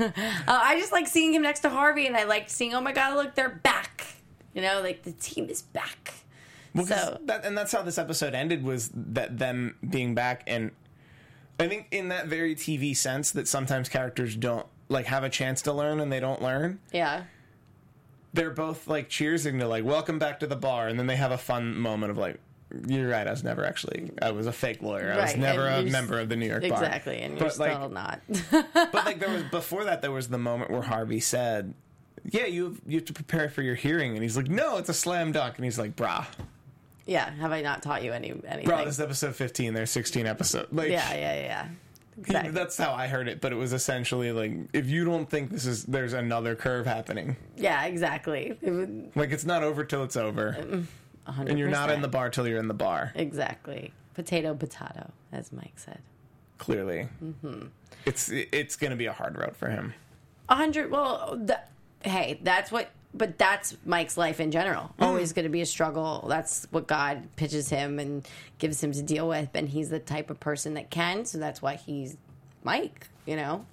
[0.00, 0.10] uh,
[0.48, 3.14] I just like seeing him next to Harvey, and I like seeing, oh my god,
[3.14, 4.06] look, they're back.
[4.54, 6.14] You know, like the team is back.
[6.74, 10.70] Well, So- that, and that's how this episode ended was that them being back and
[11.58, 15.62] I think in that very TV sense that sometimes characters don't like have a chance
[15.62, 16.80] to learn and they don't learn.
[16.92, 17.24] Yeah,
[18.34, 21.32] They're both like cheersing to like welcome back to the bar and then they have
[21.32, 22.38] a fun moment of like
[22.88, 25.12] you're right, I was never actually I was a fake lawyer.
[25.12, 26.72] I was Right, never and a you're member of the New York bar.
[26.72, 28.20] exactly, and you're But, like, still not.
[28.74, 31.74] but like there was before that there was the moment where Harvey said
[32.28, 34.88] yeah, you have, you have to prepare for your hearing, and he's like, "No, it's
[34.88, 36.26] a slam dunk," and he's like, "Brah,
[37.06, 38.64] yeah, have I not taught you any anything?
[38.64, 39.74] bro, this is episode fifteen.
[39.74, 40.72] There's sixteen episodes.
[40.72, 41.68] Like, yeah, yeah, yeah.
[42.18, 42.50] Exactly.
[42.52, 45.66] That's how I heard it, but it was essentially like if you don't think this
[45.66, 48.56] is there's another curve happening, yeah, exactly.
[48.62, 50.56] It would- like it's not over till it's over,
[51.28, 51.48] 100%.
[51.50, 53.12] and you're not in the bar till you're in the bar.
[53.14, 53.92] Exactly.
[54.14, 55.98] Potato, potato, as Mike said.
[56.56, 57.66] Clearly, Mm-hmm.
[58.06, 59.92] it's it's going to be a hard road for him.
[60.48, 60.90] A hundred.
[60.90, 61.58] Well, th-
[62.02, 62.88] hey, that's what.
[63.16, 64.92] But that's Mike's life in general.
[65.00, 66.26] Always going to be a struggle.
[66.28, 68.26] That's what God pitches him and
[68.58, 71.24] gives him to deal with, and he's the type of person that can.
[71.24, 72.16] So that's why he's
[72.62, 73.08] Mike.
[73.24, 73.64] You know.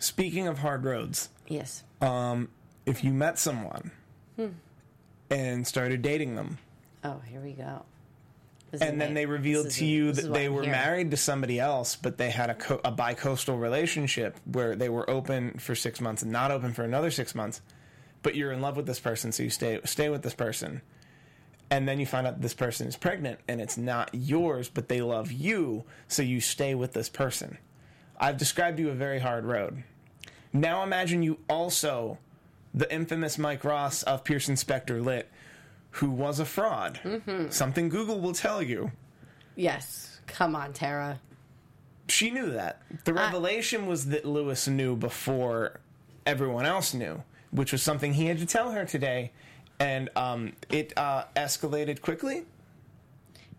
[0.00, 1.84] Speaking of hard roads, Yes.
[2.00, 3.90] if you met someone
[4.36, 4.46] Hmm.
[5.30, 6.58] and started dating them,
[7.04, 7.84] Oh, here we go.
[8.72, 10.72] This and then my- they revealed to you that they were here.
[10.72, 15.08] married to somebody else, but they had a, co- a bi-coastal relationship where they were
[15.08, 17.62] open for six months and not open for another six months.
[18.28, 20.82] But you're in love with this person, so you stay stay with this person,
[21.70, 25.00] and then you find out this person is pregnant and it's not yours, but they
[25.00, 27.56] love you, so you stay with this person.
[28.20, 29.82] I've described you a very hard road.
[30.52, 32.18] Now imagine you also,
[32.74, 35.32] the infamous Mike Ross of Pearson Specter Litt,
[35.92, 37.00] who was a fraud.
[37.02, 37.48] Mm-hmm.
[37.48, 38.92] Something Google will tell you.
[39.56, 40.20] Yes.
[40.26, 41.18] Come on, Tara.
[42.08, 42.82] She knew that.
[43.06, 45.80] The revelation was that Louis knew before
[46.26, 49.32] everyone else knew, which was something he had to tell her today.
[49.80, 52.44] And um, it uh, escalated quickly.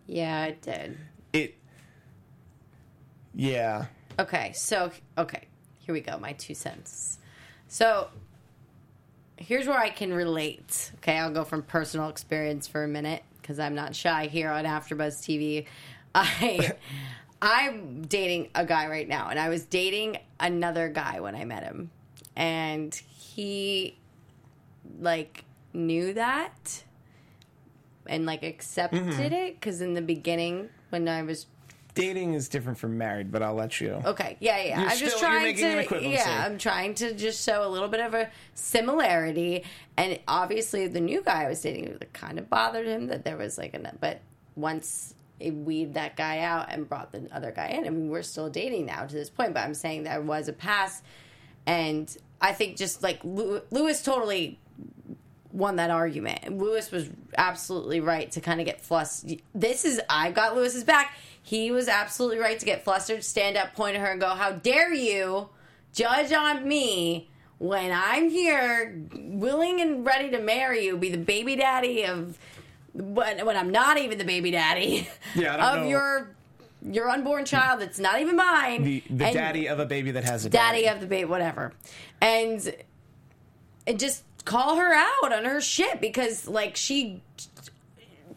[0.05, 0.97] Yeah, it did.
[1.33, 1.55] It.
[3.33, 3.85] Yeah.
[4.17, 5.47] Okay, so okay,
[5.79, 6.17] here we go.
[6.17, 7.19] My two cents.
[7.67, 8.09] So
[9.37, 10.91] here's where I can relate.
[10.95, 14.65] Okay, I'll go from personal experience for a minute because I'm not shy here on
[14.65, 15.65] AfterBuzz TV.
[16.15, 16.73] I
[17.41, 21.63] I'm dating a guy right now, and I was dating another guy when I met
[21.63, 21.91] him,
[22.35, 22.99] and
[23.39, 23.97] he
[24.99, 26.83] like knew that
[28.07, 29.21] and like accepted Mm-hmm.
[29.21, 31.45] it because in the beginning when I was
[31.95, 34.01] Dating is different from married, but I'll let you.
[34.05, 34.81] Okay, yeah, yeah.
[34.81, 37.89] You're I'm just still- you're trying to, yeah, I'm trying to just show a little
[37.89, 39.63] bit of a similarity.
[39.97, 43.35] And obviously, the new guy I was dating it kind of bothered him that there
[43.35, 44.21] was like a, but
[44.55, 48.21] once it weeded that guy out and brought the other guy in, I mean, we're
[48.21, 49.53] still dating now to this point.
[49.53, 51.03] But I'm saying there was a past,
[51.65, 54.59] and I think just like Louis totally
[55.51, 56.57] won that argument.
[56.57, 59.41] Louis was absolutely right to kind of get flustered.
[59.53, 61.13] This is I've got Louis's back.
[61.41, 64.51] He was absolutely right to get flustered, stand up, point at her, and go, "How
[64.51, 65.49] dare you
[65.93, 71.55] judge on me when I'm here, willing and ready to marry you, be the baby
[71.55, 72.37] daddy of
[72.93, 75.87] when when I'm not even the baby daddy Yeah, of know.
[75.89, 76.35] your
[76.83, 77.81] your unborn child.
[77.81, 80.99] That's not even mine, The, the daddy of a baby that has a daddy of
[81.01, 81.73] the baby, whatever,
[82.21, 82.73] and
[83.85, 87.21] and just call her out on her shit because like she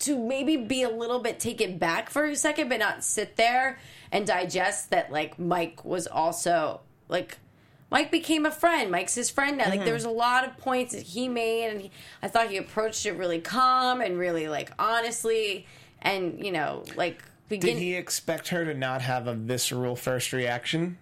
[0.01, 3.79] to maybe be a little bit taken back for a second, but not sit there
[4.11, 7.39] and digest that like Mike was also like
[7.91, 8.91] Mike became a friend.
[8.91, 9.65] Mike's his friend now.
[9.65, 9.85] Like mm-hmm.
[9.85, 11.91] there was a lot of points that he made, and he,
[12.23, 15.67] I thought he approached it really calm and really like honestly,
[16.01, 17.77] and you know like begin.
[17.77, 20.99] Did he expect her to not have a visceral first reaction?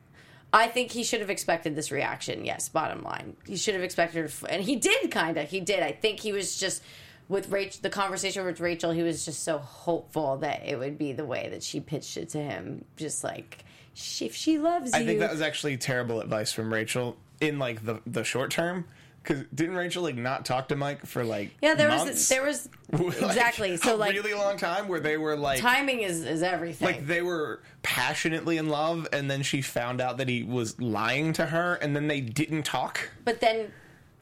[0.52, 2.44] I think he should have expected this reaction.
[2.44, 5.48] Yes, bottom line, he should have expected, and he did kind of.
[5.48, 5.82] He did.
[5.82, 6.82] I think he was just
[7.28, 7.78] with Rachel.
[7.82, 11.48] The conversation with Rachel, he was just so hopeful that it would be the way
[11.50, 12.84] that she pitched it to him.
[12.96, 16.52] Just like she, if she loves I you, I think that was actually terrible advice
[16.52, 18.86] from Rachel in like the the short term.
[19.22, 21.74] Because didn't Rachel like not talk to Mike for like yeah.
[21.74, 22.06] There months?
[22.06, 23.76] was there was Like, exactly.
[23.76, 26.86] So a like really long time where they were like timing is is everything.
[26.86, 31.32] like they were passionately in love, and then she found out that he was lying
[31.34, 33.10] to her, and then they didn't talk.
[33.24, 33.70] but then,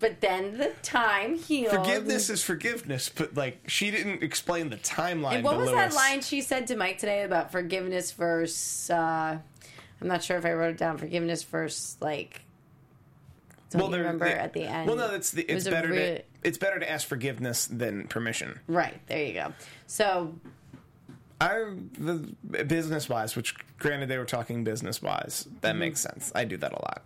[0.00, 1.72] but then the time healed.
[1.74, 5.36] Forgiveness is forgiveness, but like she didn't explain the timeline.
[5.36, 5.76] And what was Louis.
[5.76, 9.38] that line she said to Mike today about forgiveness versus uh,
[10.00, 10.98] I'm not sure if I wrote it down.
[10.98, 12.42] Forgiveness first, like.
[13.74, 14.88] You they're- remember they- at the end?
[14.88, 18.06] Well, no, it's the, it's a better re- to it's better to ask forgiveness than
[18.08, 18.60] permission.
[18.66, 19.52] Right there, you go.
[19.86, 20.34] So
[21.40, 25.78] I the business wise, which granted they were talking business wise, that Mm-hmm.
[25.80, 26.32] makes sense.
[26.34, 27.02] I do that a lot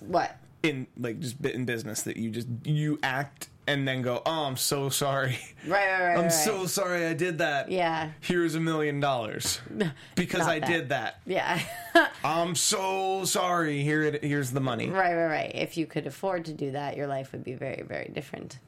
[0.00, 0.36] what?
[0.62, 4.56] in like just in business that you just you act and then go, oh, I'm
[4.56, 5.38] so sorry.
[5.66, 6.16] Right, right, right.
[6.16, 6.32] I'm right.
[6.32, 7.70] so sorry I did that.
[7.70, 8.12] Yeah.
[8.20, 9.60] Here's a million dollars
[10.14, 10.68] because Not I that.
[10.68, 11.20] did that.
[11.26, 11.60] Yeah.
[12.24, 13.82] I'm so sorry.
[13.82, 14.88] Here it here's the money.
[14.88, 15.52] Right, right, right.
[15.54, 18.58] If you could afford to do that, your life would be very, very different.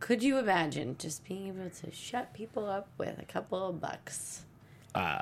[0.00, 4.44] Could you imagine just being able to shut people up with a couple of bucks?
[4.94, 5.18] Uh,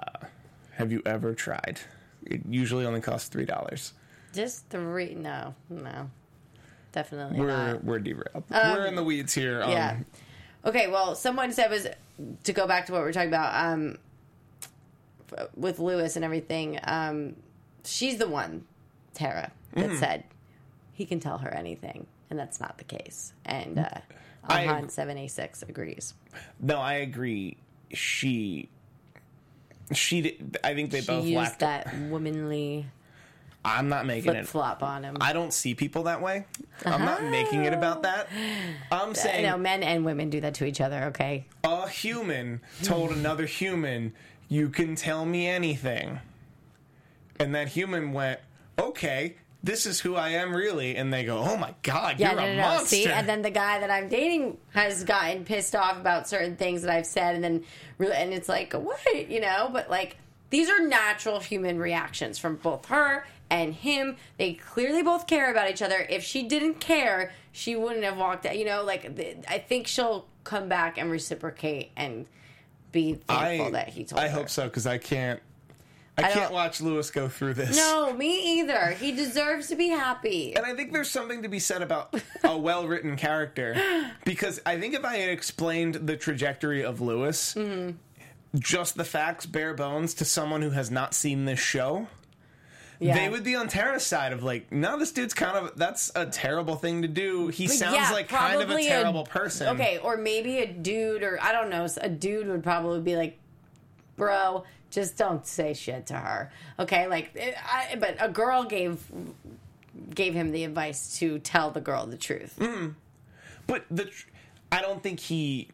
[0.72, 1.78] Have you ever tried?
[2.26, 3.92] It usually only costs three dollars.
[4.34, 5.14] Just three?
[5.14, 6.10] No, no,
[6.92, 7.84] definitely We're not.
[7.84, 8.44] we're derailed.
[8.50, 9.62] we're in the weeds here.
[9.62, 9.96] Um, Yeah.
[10.64, 10.86] Okay.
[10.88, 11.86] Well, someone said was
[12.44, 13.98] to go back to what we we're talking about um,
[15.36, 16.78] f- with Louis and everything.
[16.84, 17.34] Um,
[17.84, 18.64] she's the one,
[19.14, 19.98] Tara, that Mm-hmm.
[19.98, 20.24] said
[20.92, 23.32] he can tell her anything, and that's not the case.
[23.44, 23.88] And uh,
[24.44, 26.14] I- Alhan seven a six agrees.
[26.60, 27.56] No, I agree.
[27.92, 28.68] She,
[29.92, 30.20] she.
[30.22, 31.60] Did, I think they She both used lacked.
[31.60, 32.86] that womanly
[33.64, 34.46] I'm not making flip it.
[34.48, 35.16] flop on him.
[35.20, 36.46] I don't see people that way.
[36.84, 37.30] I'm not ah.
[37.30, 38.28] making it about that.
[38.90, 39.56] I'm saying no.
[39.56, 41.04] men and women do that to each other.
[41.04, 41.46] Okay.
[41.62, 44.12] a human told another human,
[44.48, 46.18] "You can tell me anything,"
[47.38, 48.40] and that human went,
[48.78, 52.40] "Okay." This is who I am really, and they go, "Oh my god, Yeah, you're
[52.40, 52.62] no, a no, no.
[52.62, 56.56] monster!" See, and then the guy that I'm dating has gotten pissed off about certain
[56.56, 57.62] things that I've said, and then
[57.98, 59.70] really, and it's like, what, you know?
[59.72, 60.16] But like,
[60.50, 64.16] these are natural human reactions from both her and him.
[64.38, 66.04] They clearly both care about each other.
[66.08, 68.56] If she didn't care, she wouldn't have walked out.
[68.58, 72.26] You know, like th- I think she'll come back and reciprocate and
[72.90, 74.26] be thankful I, that he told her.
[74.26, 74.34] I her.
[74.38, 75.40] hope so because I can't.
[76.18, 77.74] I, I can't watch Louis go through this.
[77.76, 78.90] No, me either.
[78.90, 80.54] He deserves to be happy.
[80.54, 83.74] And I think there's something to be said about a well written character.
[84.24, 87.96] Because I think if I had explained the trajectory of Louis, Mm-hmm.
[88.58, 92.06] just the facts, bare bones, to someone who has not seen this show,
[93.02, 93.14] Yeah.
[93.14, 96.26] they would be on Tara's side of like, no, this dude's kind of, that's a
[96.26, 97.48] terrible thing to do.
[97.48, 99.68] He But sounds yeah, like kind of a terrible person.
[99.70, 103.38] Okay, or maybe a dude, or I don't know, a dude would probably be like,
[104.16, 109.00] "Bro, just don't say shit to her." Okay, like, it, I, but a girl gave
[110.14, 112.56] gave him the advice to tell the girl the truth.
[112.58, 112.90] Mm-hmm.
[113.66, 114.10] But the,
[114.70, 115.68] I don't think he,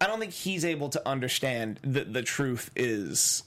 [0.00, 3.42] I don't think he's able to understand that the truth is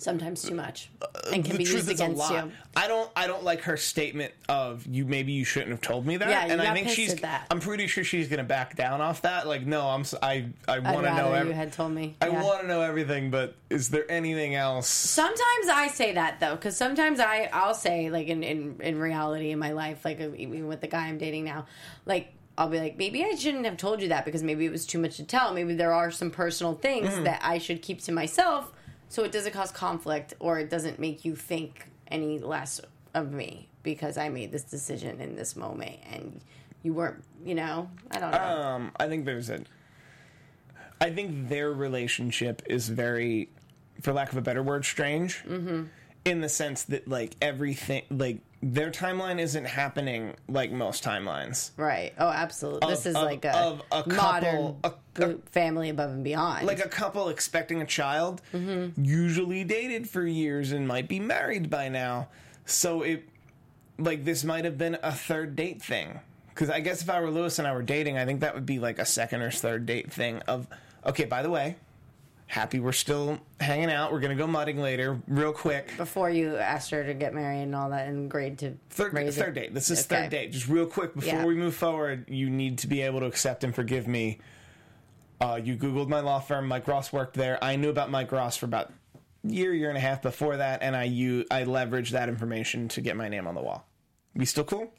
[0.00, 0.90] Sometimes too much,
[1.32, 2.44] and can Uh, the be truth used is a against lot.
[2.46, 2.52] you.
[2.76, 3.10] I don't.
[3.16, 5.04] I don't like her statement of you.
[5.04, 6.28] Maybe you shouldn't have told me that.
[6.30, 7.14] Yeah, you and I think she's.
[7.14, 7.46] at that.
[7.50, 9.48] I'm pretty sure she's going to back down off that.
[9.48, 10.04] Like, no, I'm.
[10.22, 10.46] I.
[10.68, 11.32] I want to know.
[11.32, 12.14] Every, you had told me.
[12.22, 12.40] I Yeah.
[12.44, 14.86] want to know everything, but is there anything else?
[14.86, 19.50] Sometimes I say that though, because sometimes I I'll say like in, in in reality
[19.50, 21.66] in my life, like even with the guy I'm dating now,
[22.06, 24.86] like I'll be like maybe I shouldn't have told you that because maybe it was
[24.86, 25.52] too much to tell.
[25.52, 27.24] Maybe there are some personal things Mm-hmm.
[27.24, 28.72] that I should keep to myself,
[29.08, 32.80] so it doesn't cause conflict or it doesn't make you think any less
[33.14, 36.40] of me because I made this decision in this moment and
[36.82, 37.22] you weren't.
[37.44, 38.38] You know, I don't know.
[38.38, 39.60] Um, I think there's a.
[41.00, 43.50] I think their relationship is very,
[44.02, 45.44] for lack of a better word, strange.
[45.44, 45.84] Mm-hmm.
[46.24, 51.70] In the sense that like everything, like their timeline isn't happening like most timelines.
[51.76, 52.12] right?
[52.18, 52.88] Oh, absolutely.
[52.90, 56.66] This is of- like a, of a modern couple- a- bo- family above and beyond.
[56.66, 59.04] like a couple expecting a child Mm-hmm.
[59.04, 62.28] usually dated for years and might be married by now
[62.66, 63.28] so it
[63.98, 67.30] like this might have been a third date thing because i guess if i were
[67.30, 69.86] louis and i were dating i think that would be like a second or third
[69.86, 70.66] date thing of
[71.06, 71.74] okay by the way
[72.48, 76.90] happy we're still hanging out we're gonna go mudding later real quick before you asked
[76.90, 79.60] her to get married and all that and agreed to Third, raise third it.
[79.60, 79.74] date.
[79.74, 80.22] This is Okay.
[80.22, 80.52] third date.
[80.52, 81.44] Just real quick before Yeah.
[81.44, 84.38] we move forward, you need to be able to accept and forgive me.
[85.40, 86.66] Uh, you Googled my law firm.
[86.66, 87.62] Mike Ross worked there.
[87.62, 88.92] I knew about Mike Ross for about
[89.44, 93.00] year, year and a half before that, and I u- I leveraged that information to
[93.02, 93.86] get my name on the wall.
[94.34, 94.90] We still cool?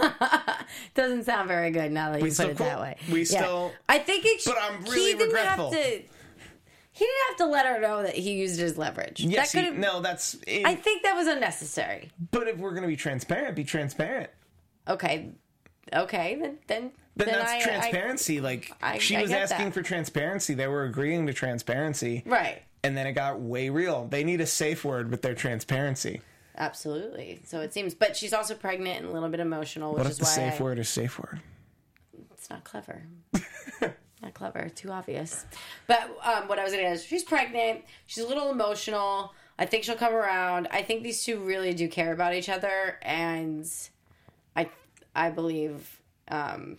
[0.94, 2.66] Doesn't sound very good now that you still put it cool?
[2.66, 2.96] that way.
[3.10, 3.24] We Yeah.
[3.24, 4.42] still- I think it.
[4.46, 5.72] But I'm really he didn't regretful.
[5.72, 6.02] Have to,
[7.00, 9.20] he didn't have to let her know that he used his leverage.
[9.20, 9.52] Yes.
[9.52, 10.34] that he- no, that's.
[10.46, 12.10] In, I think that was unnecessary.
[12.30, 14.30] but if we're gonna be transparent, be transparent.
[14.86, 15.30] Okay,
[15.92, 18.40] okay, then then Then, then that's I, transparency.
[18.40, 19.74] like I- she I was asking that.
[19.74, 20.54] for transparency.
[20.54, 22.62] They were agreeing to transparency, right.
[22.84, 24.06] and then it got way real.
[24.06, 26.20] They need a safe word with their transparency.
[26.56, 27.40] Absolutely.
[27.46, 30.12] So it seems, but she's also pregnant and a little bit emotional, which What is
[30.12, 31.40] if the why safe I- word is safe word?
[32.32, 33.02] it's not clever.
[34.22, 35.44] not clever, too obvious.
[35.86, 37.84] But um, what I was to is she's pregnant.
[38.06, 39.34] She's a little emotional.
[39.58, 40.68] I think she'll come around.
[40.70, 43.70] I think these two really do care about each other, and
[44.56, 44.70] I
[45.14, 46.78] I believe um,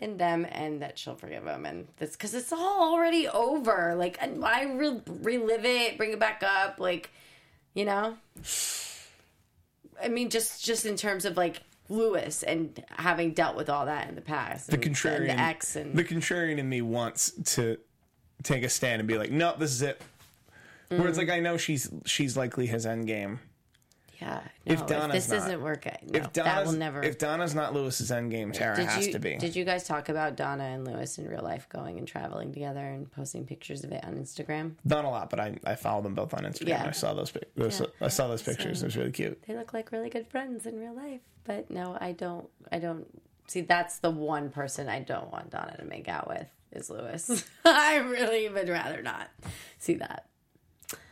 [0.00, 3.94] in them and that she'll forgive him and this because it's all already over.
[3.96, 7.10] Like why re- relive it, bring it back up, like
[7.74, 8.16] you know.
[10.02, 14.08] I mean, just just in terms of like Louis and having dealt with all that
[14.08, 17.78] in the past, The contrarian, and the ex, and the contrarian in me wants to
[18.42, 20.00] take a stand and be like, "No, this is it."
[20.88, 21.08] Where Mm.
[21.08, 23.40] it's like, I know she's she's likely his end game.
[24.24, 24.40] Yeah.
[24.66, 27.02] No, If if, Donna's this not- isn't working, no, if that Donna's will never.
[27.02, 29.36] if Donna's not Louis's end game, Tara did has you to be.
[29.36, 32.80] did you guys talk about Donna and Louis in real life going and traveling together
[32.80, 34.76] and posting pictures of it on Instagram?
[34.84, 36.68] Not a lot, but I, I follow them both on Instagram.
[36.68, 36.86] Yeah.
[36.86, 38.78] I saw those, those I saw those pictures.
[38.78, 39.42] So- it was really cute.
[39.46, 42.48] They look like really good friends in real life, but no, I don't.
[42.72, 43.06] I don't
[43.46, 43.60] see.
[43.60, 47.44] That's the one person I don't want Donna to make out with is Louis.
[47.66, 49.28] I really would rather not
[49.78, 50.24] see that.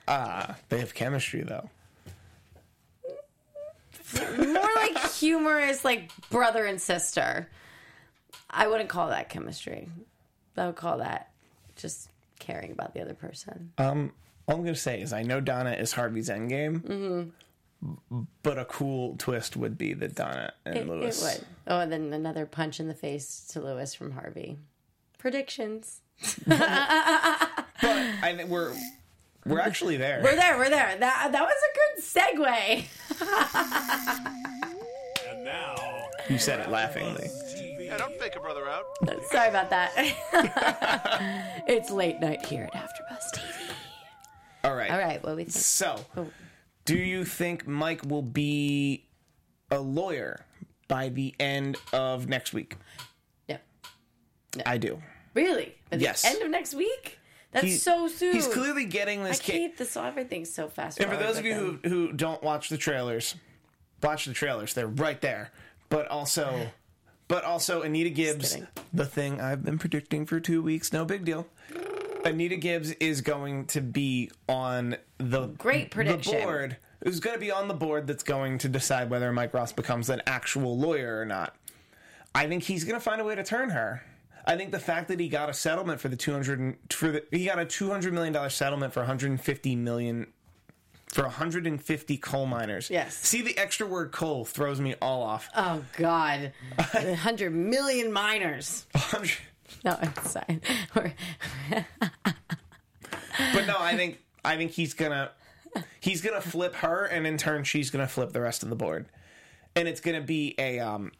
[0.08, 1.68] Ah, they have chemistry though.
[4.20, 7.48] More like humorous, like brother and sister.
[8.50, 9.88] I wouldn't call that chemistry.
[10.56, 11.30] I would call that
[11.76, 12.08] just
[12.38, 13.72] caring about the other person.
[13.78, 14.12] Um,
[14.46, 16.80] all I'm gonna say is I know Donna is Harvey's end game,
[17.82, 18.20] Mm-hmm.
[18.42, 20.88] but a cool twist would be that Donna and It, it
[21.22, 21.44] would.
[21.66, 24.58] Oh, and then another punch in the face to Louis from Harvey.
[25.18, 26.00] Predictions.
[26.46, 28.72] But I think we're
[29.44, 30.20] we're actually there.
[30.22, 30.56] We're there.
[30.56, 30.96] We're there.
[30.98, 32.84] That that was a good segue.
[35.30, 35.74] And now,
[36.28, 37.28] you said it laughingly.
[37.78, 38.84] Yeah, don't fake a brother out.
[39.30, 39.92] Sorry about that.
[41.66, 43.70] it's late night here at AfterBuzz TV.
[44.64, 44.90] All right.
[44.90, 45.52] All right, what we think?
[45.56, 46.28] So, Oh.
[46.84, 49.06] do you think Mike will be
[49.70, 50.44] a lawyer
[50.88, 52.76] by the end of next week?
[54.54, 55.02] No, I do.
[55.32, 55.74] really?
[55.90, 56.26] By the Yes.
[56.26, 57.18] End of next week?
[57.52, 58.34] That's He- so soon.
[58.34, 59.38] He's clearly getting this.
[59.38, 59.56] I case.
[59.56, 59.96] hate this.
[59.96, 60.98] Everything's so fast.
[61.00, 61.80] And for those of you them.
[61.84, 63.34] who, who don't watch the trailers,
[64.02, 64.74] watch the trailers.
[64.74, 65.50] They're right there.
[65.90, 66.70] But also,
[67.28, 68.56] but also Anita Gibbs,
[68.92, 70.92] the thing I've been predicting for two weeks.
[70.92, 71.46] No big deal.
[72.24, 76.32] Anita Gibbs is going to be on the Great prediction.
[76.36, 79.52] The board is going to be on the board that's going to decide whether Mike
[79.52, 81.54] Ross becomes an actual lawyer or not.
[82.34, 84.04] I think he's going to find a way to turn her.
[84.44, 87.24] I think the fact that he got a settlement for the two hundred for the
[87.30, 90.26] he got a two hundred million dollar settlement for one hundred and fifty million
[91.08, 92.88] for 150 coal miners.
[92.88, 93.14] Yes.
[93.14, 95.50] See the extra word coal throws me all off.
[95.54, 98.86] Oh God, hundred million miners.
[98.92, 99.30] 100
[99.84, 100.60] No, I'm
[100.94, 101.14] We're-
[103.54, 105.30] but no, I think I think he's gonna
[106.00, 109.06] he's gonna flip her, and in turn, she's gonna flip the rest of the board,
[109.76, 111.12] and it's gonna be a um.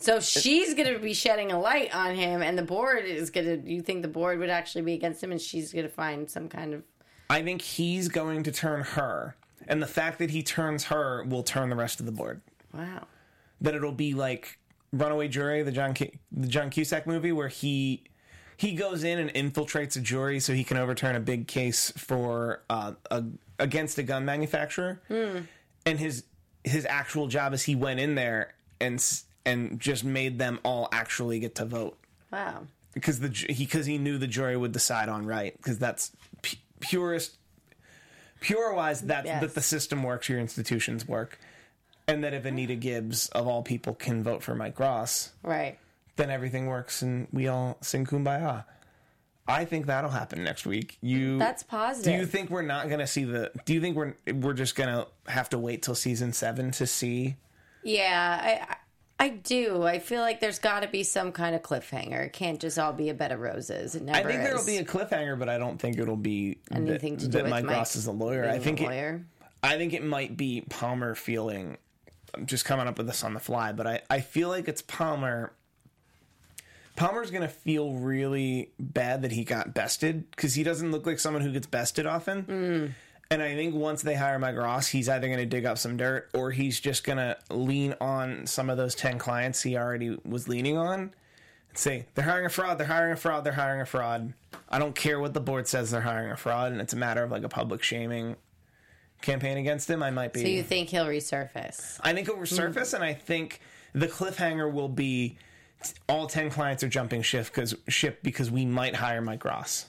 [0.00, 3.62] So she's going to be shedding a light on him, and the board is going
[3.62, 3.70] to.
[3.70, 6.48] You think the board would actually be against him, and she's going to find some
[6.48, 6.82] kind of.
[7.28, 9.36] I think he's going to turn her,
[9.68, 12.40] and the fact that he turns her will turn the rest of the board.
[12.72, 13.06] Wow.
[13.60, 14.58] That it'll be like
[14.92, 18.04] Runaway Jury, the John Cu- the John Cusack movie, where he
[18.56, 22.62] he goes in and infiltrates a jury so he can overturn a big case for
[22.70, 23.24] uh, a,
[23.58, 26.24] against a gun manufacturer, and his
[26.64, 28.98] his actual job is he went in there and
[29.46, 31.98] and just made them all actually get to vote
[32.32, 32.66] Wow.
[32.92, 36.12] because the ju- he because he knew the jury would decide on right because that's
[36.42, 37.36] pu- purest
[38.40, 39.40] pure wise that Yes.
[39.42, 41.38] that the system works your institutions work
[42.08, 45.78] and that if Anita Gibbs of all people can vote for Mike Ross Right.
[46.16, 48.64] then everything works and we all sing kumbaya
[49.48, 50.96] I think that'll happen next week.
[51.00, 53.96] You That's positive Do you think we're not going to see the Do you think
[53.96, 57.36] we're we're just going to have to wait till season 7 to see
[57.82, 58.76] Yeah, I, I
[59.20, 59.82] I do.
[59.82, 62.24] I feel like there's got to be some kind of cliffhanger.
[62.24, 63.94] It can't just all be a bed of roses.
[63.94, 67.16] It never I think there'll be a cliffhanger, but I don't think it'll be Anything
[67.16, 68.48] that, to do that with Mike Ross is a lawyer.
[68.48, 69.20] I think it.
[69.62, 71.76] I think it might be Palmer feeling.
[72.32, 74.80] I'm just coming up with this on the fly, but I, I feel like it's
[74.80, 75.52] Palmer.
[76.96, 81.42] Palmer's gonna feel really bad that he got bested because he doesn't look like someone
[81.42, 82.42] who gets bested often.
[82.44, 82.92] Mm.
[83.32, 85.96] And I think once they hire Mike Ross, he's either going to dig up some
[85.96, 90.18] dirt or he's just going to lean on some of those 10 clients he already
[90.24, 91.14] was leaning on
[91.68, 94.32] and say, they're hiring a fraud, they're hiring a fraud, they're hiring a fraud.
[94.68, 97.22] I don't care what the board says they're hiring a fraud, and it's a matter
[97.22, 98.34] of like a public shaming
[99.20, 100.02] campaign against him.
[100.02, 100.42] I might be.
[100.42, 102.00] So you think he'll resurface?
[102.02, 102.42] I think he'll hmm.
[102.42, 103.60] resurface, and I think
[103.92, 105.38] the cliffhanger will be
[106.08, 109.86] all 10 clients are jumping ship because ship because we might hire Mike Ross.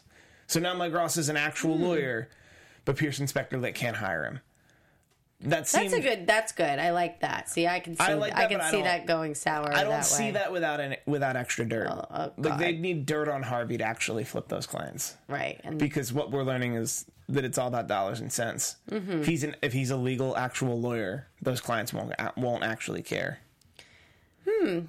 [0.47, 1.83] So now Mike Ross is an actual hmm.
[1.83, 2.29] lawyer,
[2.85, 4.39] but Pearson Specter that can't hire him.
[5.41, 5.91] that seemed.
[5.91, 6.27] That's a good.
[6.27, 6.79] That's good.
[6.79, 7.49] I like that.
[7.49, 8.03] See, I can see.
[8.03, 9.73] I I, like that, can but I see that going sour.
[9.73, 10.31] I don't that see way.
[10.31, 11.87] that without an, without extra dirt.
[11.89, 15.59] Oh, oh, like they need dirt on Harvey to actually flip those clients, right.
[15.63, 18.75] And because what we're learning is that it's all about dollars and cents.
[18.89, 19.21] Mm-hmm.
[19.21, 23.39] If he's an if he's a legal actual lawyer, those clients won't won't actually care.
[24.47, 24.79] Hmm.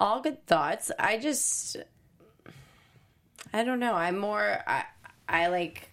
[0.00, 0.90] All good thoughts.
[0.98, 1.76] I just,
[3.52, 3.94] I don't know.
[3.94, 4.62] I'm more.
[4.66, 4.84] I
[5.28, 5.90] I like.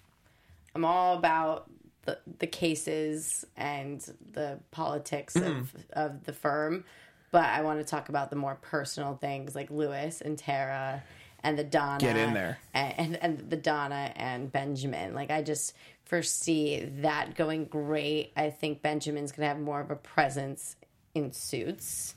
[0.75, 1.69] I'm all about
[2.05, 4.01] the the cases and
[4.33, 5.61] the politics Mm.
[5.61, 6.83] of of the firm,
[7.31, 11.01] but I want to talk about the more personal things like Louis and Tara
[11.43, 11.99] and the Donna.
[11.99, 12.59] Get in there.
[12.73, 15.13] and, and and the Donna and Benjamin.
[15.15, 15.73] Like I just
[16.03, 18.33] foresee that going great.
[18.35, 20.75] I think Benjamin's gonna have more of a presence
[21.15, 22.15] in suits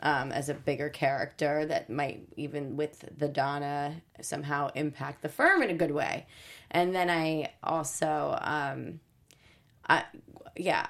[0.00, 5.62] um, as a bigger character that might even with the Donna somehow impact the firm
[5.62, 6.26] in a good way.
[6.72, 9.00] And then I also, um,
[9.88, 10.04] I
[10.56, 10.86] yeah,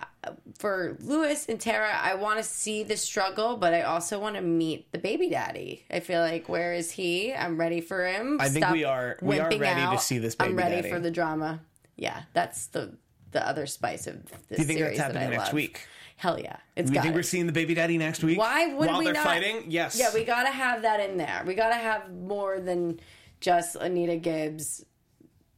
[0.59, 4.41] for Louis and Tara, I want to see the struggle, but I also want to
[4.43, 5.85] meet the baby daddy.
[5.91, 7.33] I feel like where is he?
[7.35, 8.39] I'm ready for him.
[8.41, 10.51] I think we are- we are ready to see this baby.
[10.51, 10.91] I'm ready daddy.
[10.91, 11.61] for the drama.
[11.97, 12.97] Yeah, that's the
[13.33, 15.55] the other spice of this Do you think series that's that happening I next love.
[15.55, 15.87] week?
[16.17, 17.17] Hell yeah, it's Do you think it.
[17.17, 18.39] we're seeing the baby daddy next week?
[18.39, 19.25] Why would While we While they're not?
[19.25, 19.65] fighting?
[19.69, 19.99] Yes.
[19.99, 21.43] Yeah, we gotta have that in there.
[21.47, 23.01] We gotta have more than
[23.41, 24.85] just Anita Gibbs.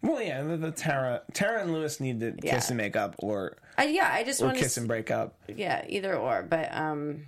[0.04, 3.56] Well, yeah, the, the Tara, Tara and Louis need to kiss and make up, or
[3.78, 5.34] I, yeah, I just or want kiss and break up.
[5.48, 6.42] Yeah, either or.
[6.42, 7.26] But um,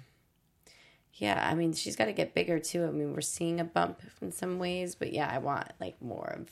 [1.15, 2.85] yeah, I mean, she's got to get bigger too.
[2.85, 6.37] I mean, we're seeing a bump in some ways, but yeah, I want like more
[6.39, 6.51] of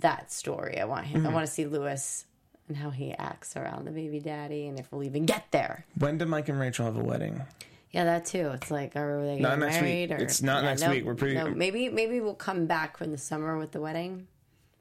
[0.00, 0.80] that story.
[0.80, 1.20] I want him.
[1.20, 1.30] Mm-hmm.
[1.30, 2.24] I want to see Louis
[2.66, 5.84] and how he acts around the baby daddy, and if we'll even get there.
[5.98, 7.42] When do Mike and Rachel have a wedding?
[7.90, 8.50] Yeah, that too.
[8.54, 9.82] It's like, are they Not getting next week.
[9.82, 10.10] married?
[10.12, 11.04] Or, It's not Yeah, next no, week.
[11.04, 14.26] We're pretty- No, maybe maybe we'll come back from the summer with the wedding,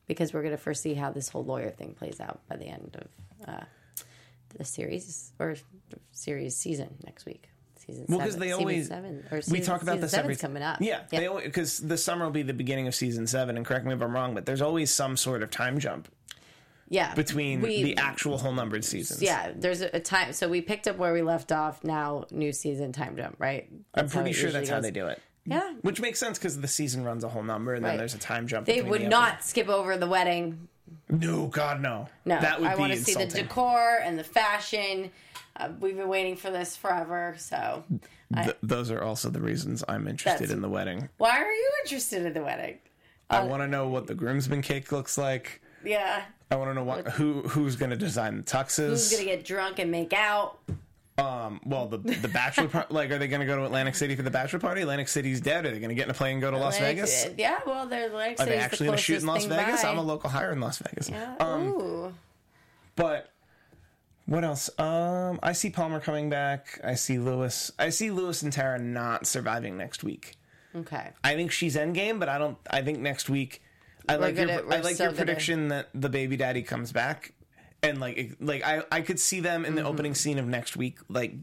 [0.08, 2.98] because we're gonna first see how this whole lawyer thing plays out by the end
[3.00, 3.64] of uh,
[4.58, 5.56] the series or
[6.12, 7.50] series season next week.
[7.86, 10.64] Season Well, because they season always seven, or we talk about season this every coming
[10.64, 10.78] up.
[10.80, 13.58] Yeah, they always because the summer will be the beginning of season seven.
[13.58, 16.08] And correct me if I'm wrong, but there's always some sort of time jump
[16.94, 17.14] yeah.
[17.14, 19.22] between We- the actual whole numbered seasons.
[19.22, 20.34] yeah, there's a, a time.
[20.34, 21.84] So we picked up where we left off.
[21.84, 23.70] Now, new season time jump, right?
[23.94, 25.22] I'm pretty sure that's how they do it.
[25.46, 28.20] Yeah, Which makes sense because the season runs a whole number, and then there's a
[28.20, 28.66] time jump.
[28.66, 30.70] they would the not skip over the wedding.
[31.10, 32.08] No, God, no.
[32.26, 35.12] No, that would I be want to see the decor and the fashion.
[35.58, 37.36] Uh, we've been waiting for this forever.
[37.38, 37.84] So,
[38.34, 41.10] Th- those are also the reasons I'm interested in the wedding.
[41.18, 42.78] why are you interested in the wedding?
[43.30, 45.62] I want to know what the groomsman cake looks like.
[45.84, 48.90] Yeah, I want to know what who who's going to design the tuxes.
[48.90, 50.60] who's gonna get drunk and make out?
[51.18, 54.16] Um, well, the the bachelor par- like, are they going to go to Atlantic City
[54.16, 54.82] for the bachelor party?
[54.82, 55.66] Atlantic City's dead.
[55.66, 57.28] Are they going to get in a plane and go to Las Like, Vegas?
[57.38, 59.84] Yeah, well, they're like Are they actually going to shoot in Las Vegas?
[59.84, 61.10] I'm a local hire in Las Vegas.
[61.10, 61.36] Yeah.
[61.40, 62.14] Um, Ooh.
[62.96, 63.30] but
[64.26, 64.72] what else?
[64.80, 66.80] Um, I see Palmer coming back.
[66.84, 67.72] I see Louis.
[67.78, 70.36] I see Louis and Tara not surviving next week.
[70.76, 71.10] Okay.
[71.24, 72.58] I think she's endgame, but I don't.
[72.72, 73.62] I think next week.
[74.10, 76.64] I like gonna- your, we're I like so your gonna- prediction that the baby daddy
[76.64, 77.34] comes back,
[77.84, 79.90] and like like I I could see them in the Mm-hmm.
[79.90, 81.34] opening scene of next week, like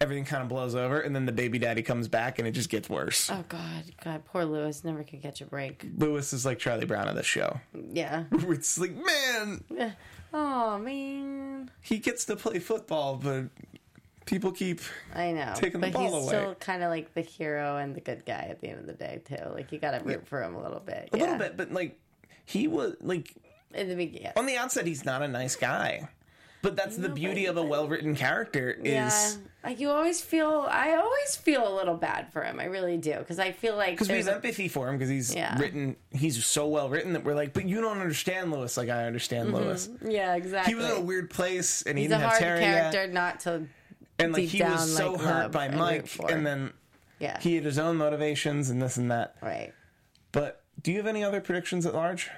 [0.00, 2.68] everything kind of blows over, and then the baby daddy comes back, and it just
[2.68, 3.30] gets worse.
[3.30, 5.84] Oh God, God, poor Louis never could catch a break.
[5.96, 7.58] Louis is like Charlie Brown of the show.
[7.92, 8.24] Yeah.
[8.32, 9.64] It's like man,
[10.32, 13.44] Oh man, he gets to play football, but
[14.26, 14.80] people keep
[15.14, 15.52] I know.
[15.54, 16.26] Taking the but ball he's away.
[16.26, 18.94] still kind of like the hero and the good guy at the end of the
[18.94, 19.48] day too.
[19.54, 21.08] Like you got to root for him a little bit.
[21.12, 21.22] a yeah.
[21.22, 21.98] little bit, but like
[22.44, 23.32] he was like
[23.74, 24.32] In the beginning.
[24.36, 26.08] on the outset, he's not a nice guy.
[26.62, 29.30] But that's the beauty of a well-written character is Yeah,
[29.62, 30.66] like you always feel.
[30.70, 32.58] I always feel a little bad for him.
[32.58, 35.10] I really do because I feel like because we have a- empathy for him because
[35.10, 35.58] he's Yeah.
[35.58, 39.04] written he's so well written that we're like but you don't understand louis like i
[39.04, 39.56] understand mm-hmm.
[39.62, 40.72] louis yeah, exactly.
[40.72, 43.00] he was in a weird place and he He's a didn't have hard Tara character
[43.02, 43.66] yet, not to.
[44.18, 46.30] and like deep he down, was so like, hurt love by and root mike for.
[46.30, 46.72] and then
[47.18, 47.38] Yeah.
[47.40, 49.74] he had his own motivations and this and that right.
[50.32, 52.30] but do you have any other predictions at large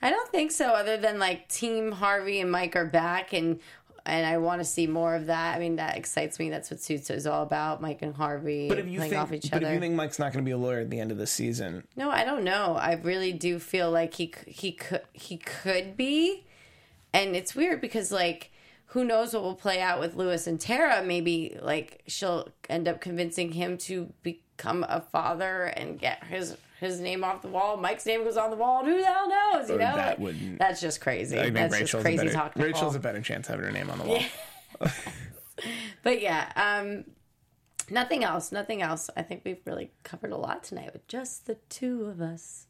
[0.00, 0.68] I don't think so.
[0.68, 3.60] Other than like Team Harvey and Mike are back, and
[4.06, 5.56] and I want to see more of that.
[5.56, 6.48] I mean, that excites me.
[6.50, 7.82] That's what Suits is all about.
[7.82, 9.66] Mike and Harvey but if you playing think off each but other.
[9.66, 11.26] if you think mike's not going to be a lawyer at the end of the
[11.26, 12.74] season No, I don't know.
[12.74, 16.46] I really do feel like he he could he could be,
[17.12, 18.50] and it's weird because like
[18.92, 21.02] who knows what will play out with Louis and Tara?
[21.02, 27.00] Maybe like she'll end up convincing him to become a father and get his his
[27.00, 27.76] name off the wall.
[27.76, 28.80] Mike's name goes on the wall.
[28.80, 29.68] And who the hell knows?
[29.68, 31.38] You know, that Like, wouldn't- That's just crazy.
[31.38, 32.52] i think That's rachel's, just crazy a better, talk.
[32.56, 34.22] rachel's a better chance having her name on the wall
[36.04, 37.04] But yeah, um,
[37.90, 38.52] nothing else.
[38.52, 39.10] Nothing else.
[39.16, 42.66] I think we've really covered a lot tonight with just the two of us.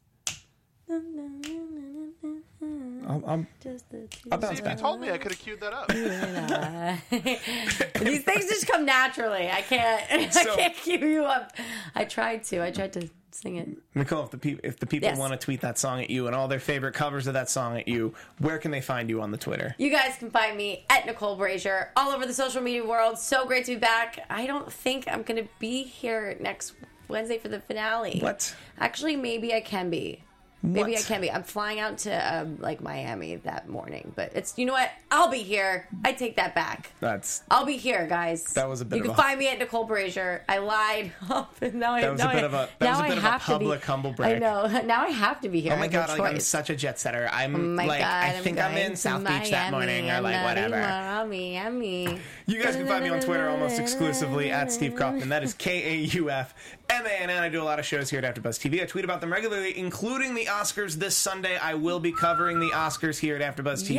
[3.06, 5.40] I'll, I'll, Just the two I'll bounce See, if you told me, I could have
[5.40, 5.88] queued that up.
[8.00, 9.50] These things just come naturally.
[9.50, 10.32] I can't.
[10.32, 11.52] So- I can't keep you up.
[11.94, 12.62] I tried to.
[12.64, 13.08] I tried to
[13.40, 13.68] sing it.
[13.94, 15.18] Nicole, if the people if the people Yes.
[15.18, 17.78] want to tweet that song at you and all their favorite covers of that song
[17.78, 19.74] at you, where can they find you on the Twitter?
[19.78, 23.18] You guys can find me at Nicole Brazier all over the social media world.
[23.18, 24.18] So great to be back.
[24.28, 26.74] I don't think I'm going to be here next
[27.08, 28.18] Wednesday for the finale.
[28.20, 28.54] What?
[28.78, 30.22] Actually, maybe I can be.
[30.60, 31.00] Maybe What?
[31.00, 31.30] I can be.
[31.30, 34.90] I'm flying out to um, like Miami that morning, but it's you know what?
[35.10, 35.86] I'll be here.
[36.04, 36.90] I take that back.
[36.98, 38.42] That's I'll be here, guys.
[38.54, 40.42] That was a bit You can a- find me at Nicole Brazier.
[40.48, 41.12] I lied.
[41.72, 43.18] now I, That was a bit I- of a- that now was a I bit
[43.18, 44.36] of a have to be- public humble brag.
[44.36, 44.82] I know.
[44.84, 45.72] Now I have to be here.
[45.72, 47.28] oh I my no god, like I'm such a jet setter.
[47.32, 50.14] I'm Oh like God, I I'm think I'm in to South Beach that morning or
[50.14, 50.74] I'm like whatever.
[50.76, 52.18] in Miami.
[52.46, 55.28] You guys can find me on Twitter almost exclusively at Steve Kaufmann.
[55.28, 56.52] That is K A U F
[56.90, 57.42] M A N N.
[57.42, 58.82] I do a lot of shows here at AfterBuzz TV.
[58.82, 60.94] I tweet about them regularly, including the Oscars.
[60.94, 63.96] This Sunday, I will be covering the Oscars here at AfterBuzz TV.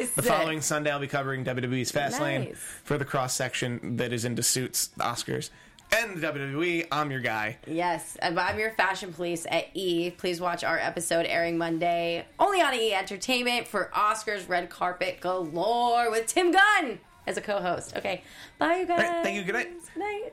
[0.00, 0.10] Yes!
[0.14, 2.56] The following Sunday, I'll be covering WWE's Fastlane Nice.
[2.84, 5.50] for the cross section that is into suits, Oscars,
[5.94, 6.86] and the WWE.
[6.90, 7.58] I'm your guy.
[7.66, 10.10] Yes, I'm your fashion police at E.
[10.10, 16.10] Please watch our episode airing Monday only on E Entertainment for Oscars Red Carpet Galore
[16.10, 17.94] with Tim Gunn as a co-host.
[17.94, 18.22] Okay,
[18.58, 19.00] bye you guys.
[19.00, 19.44] Right, thank you.
[19.44, 19.70] Good night.
[19.92, 20.32] Good night.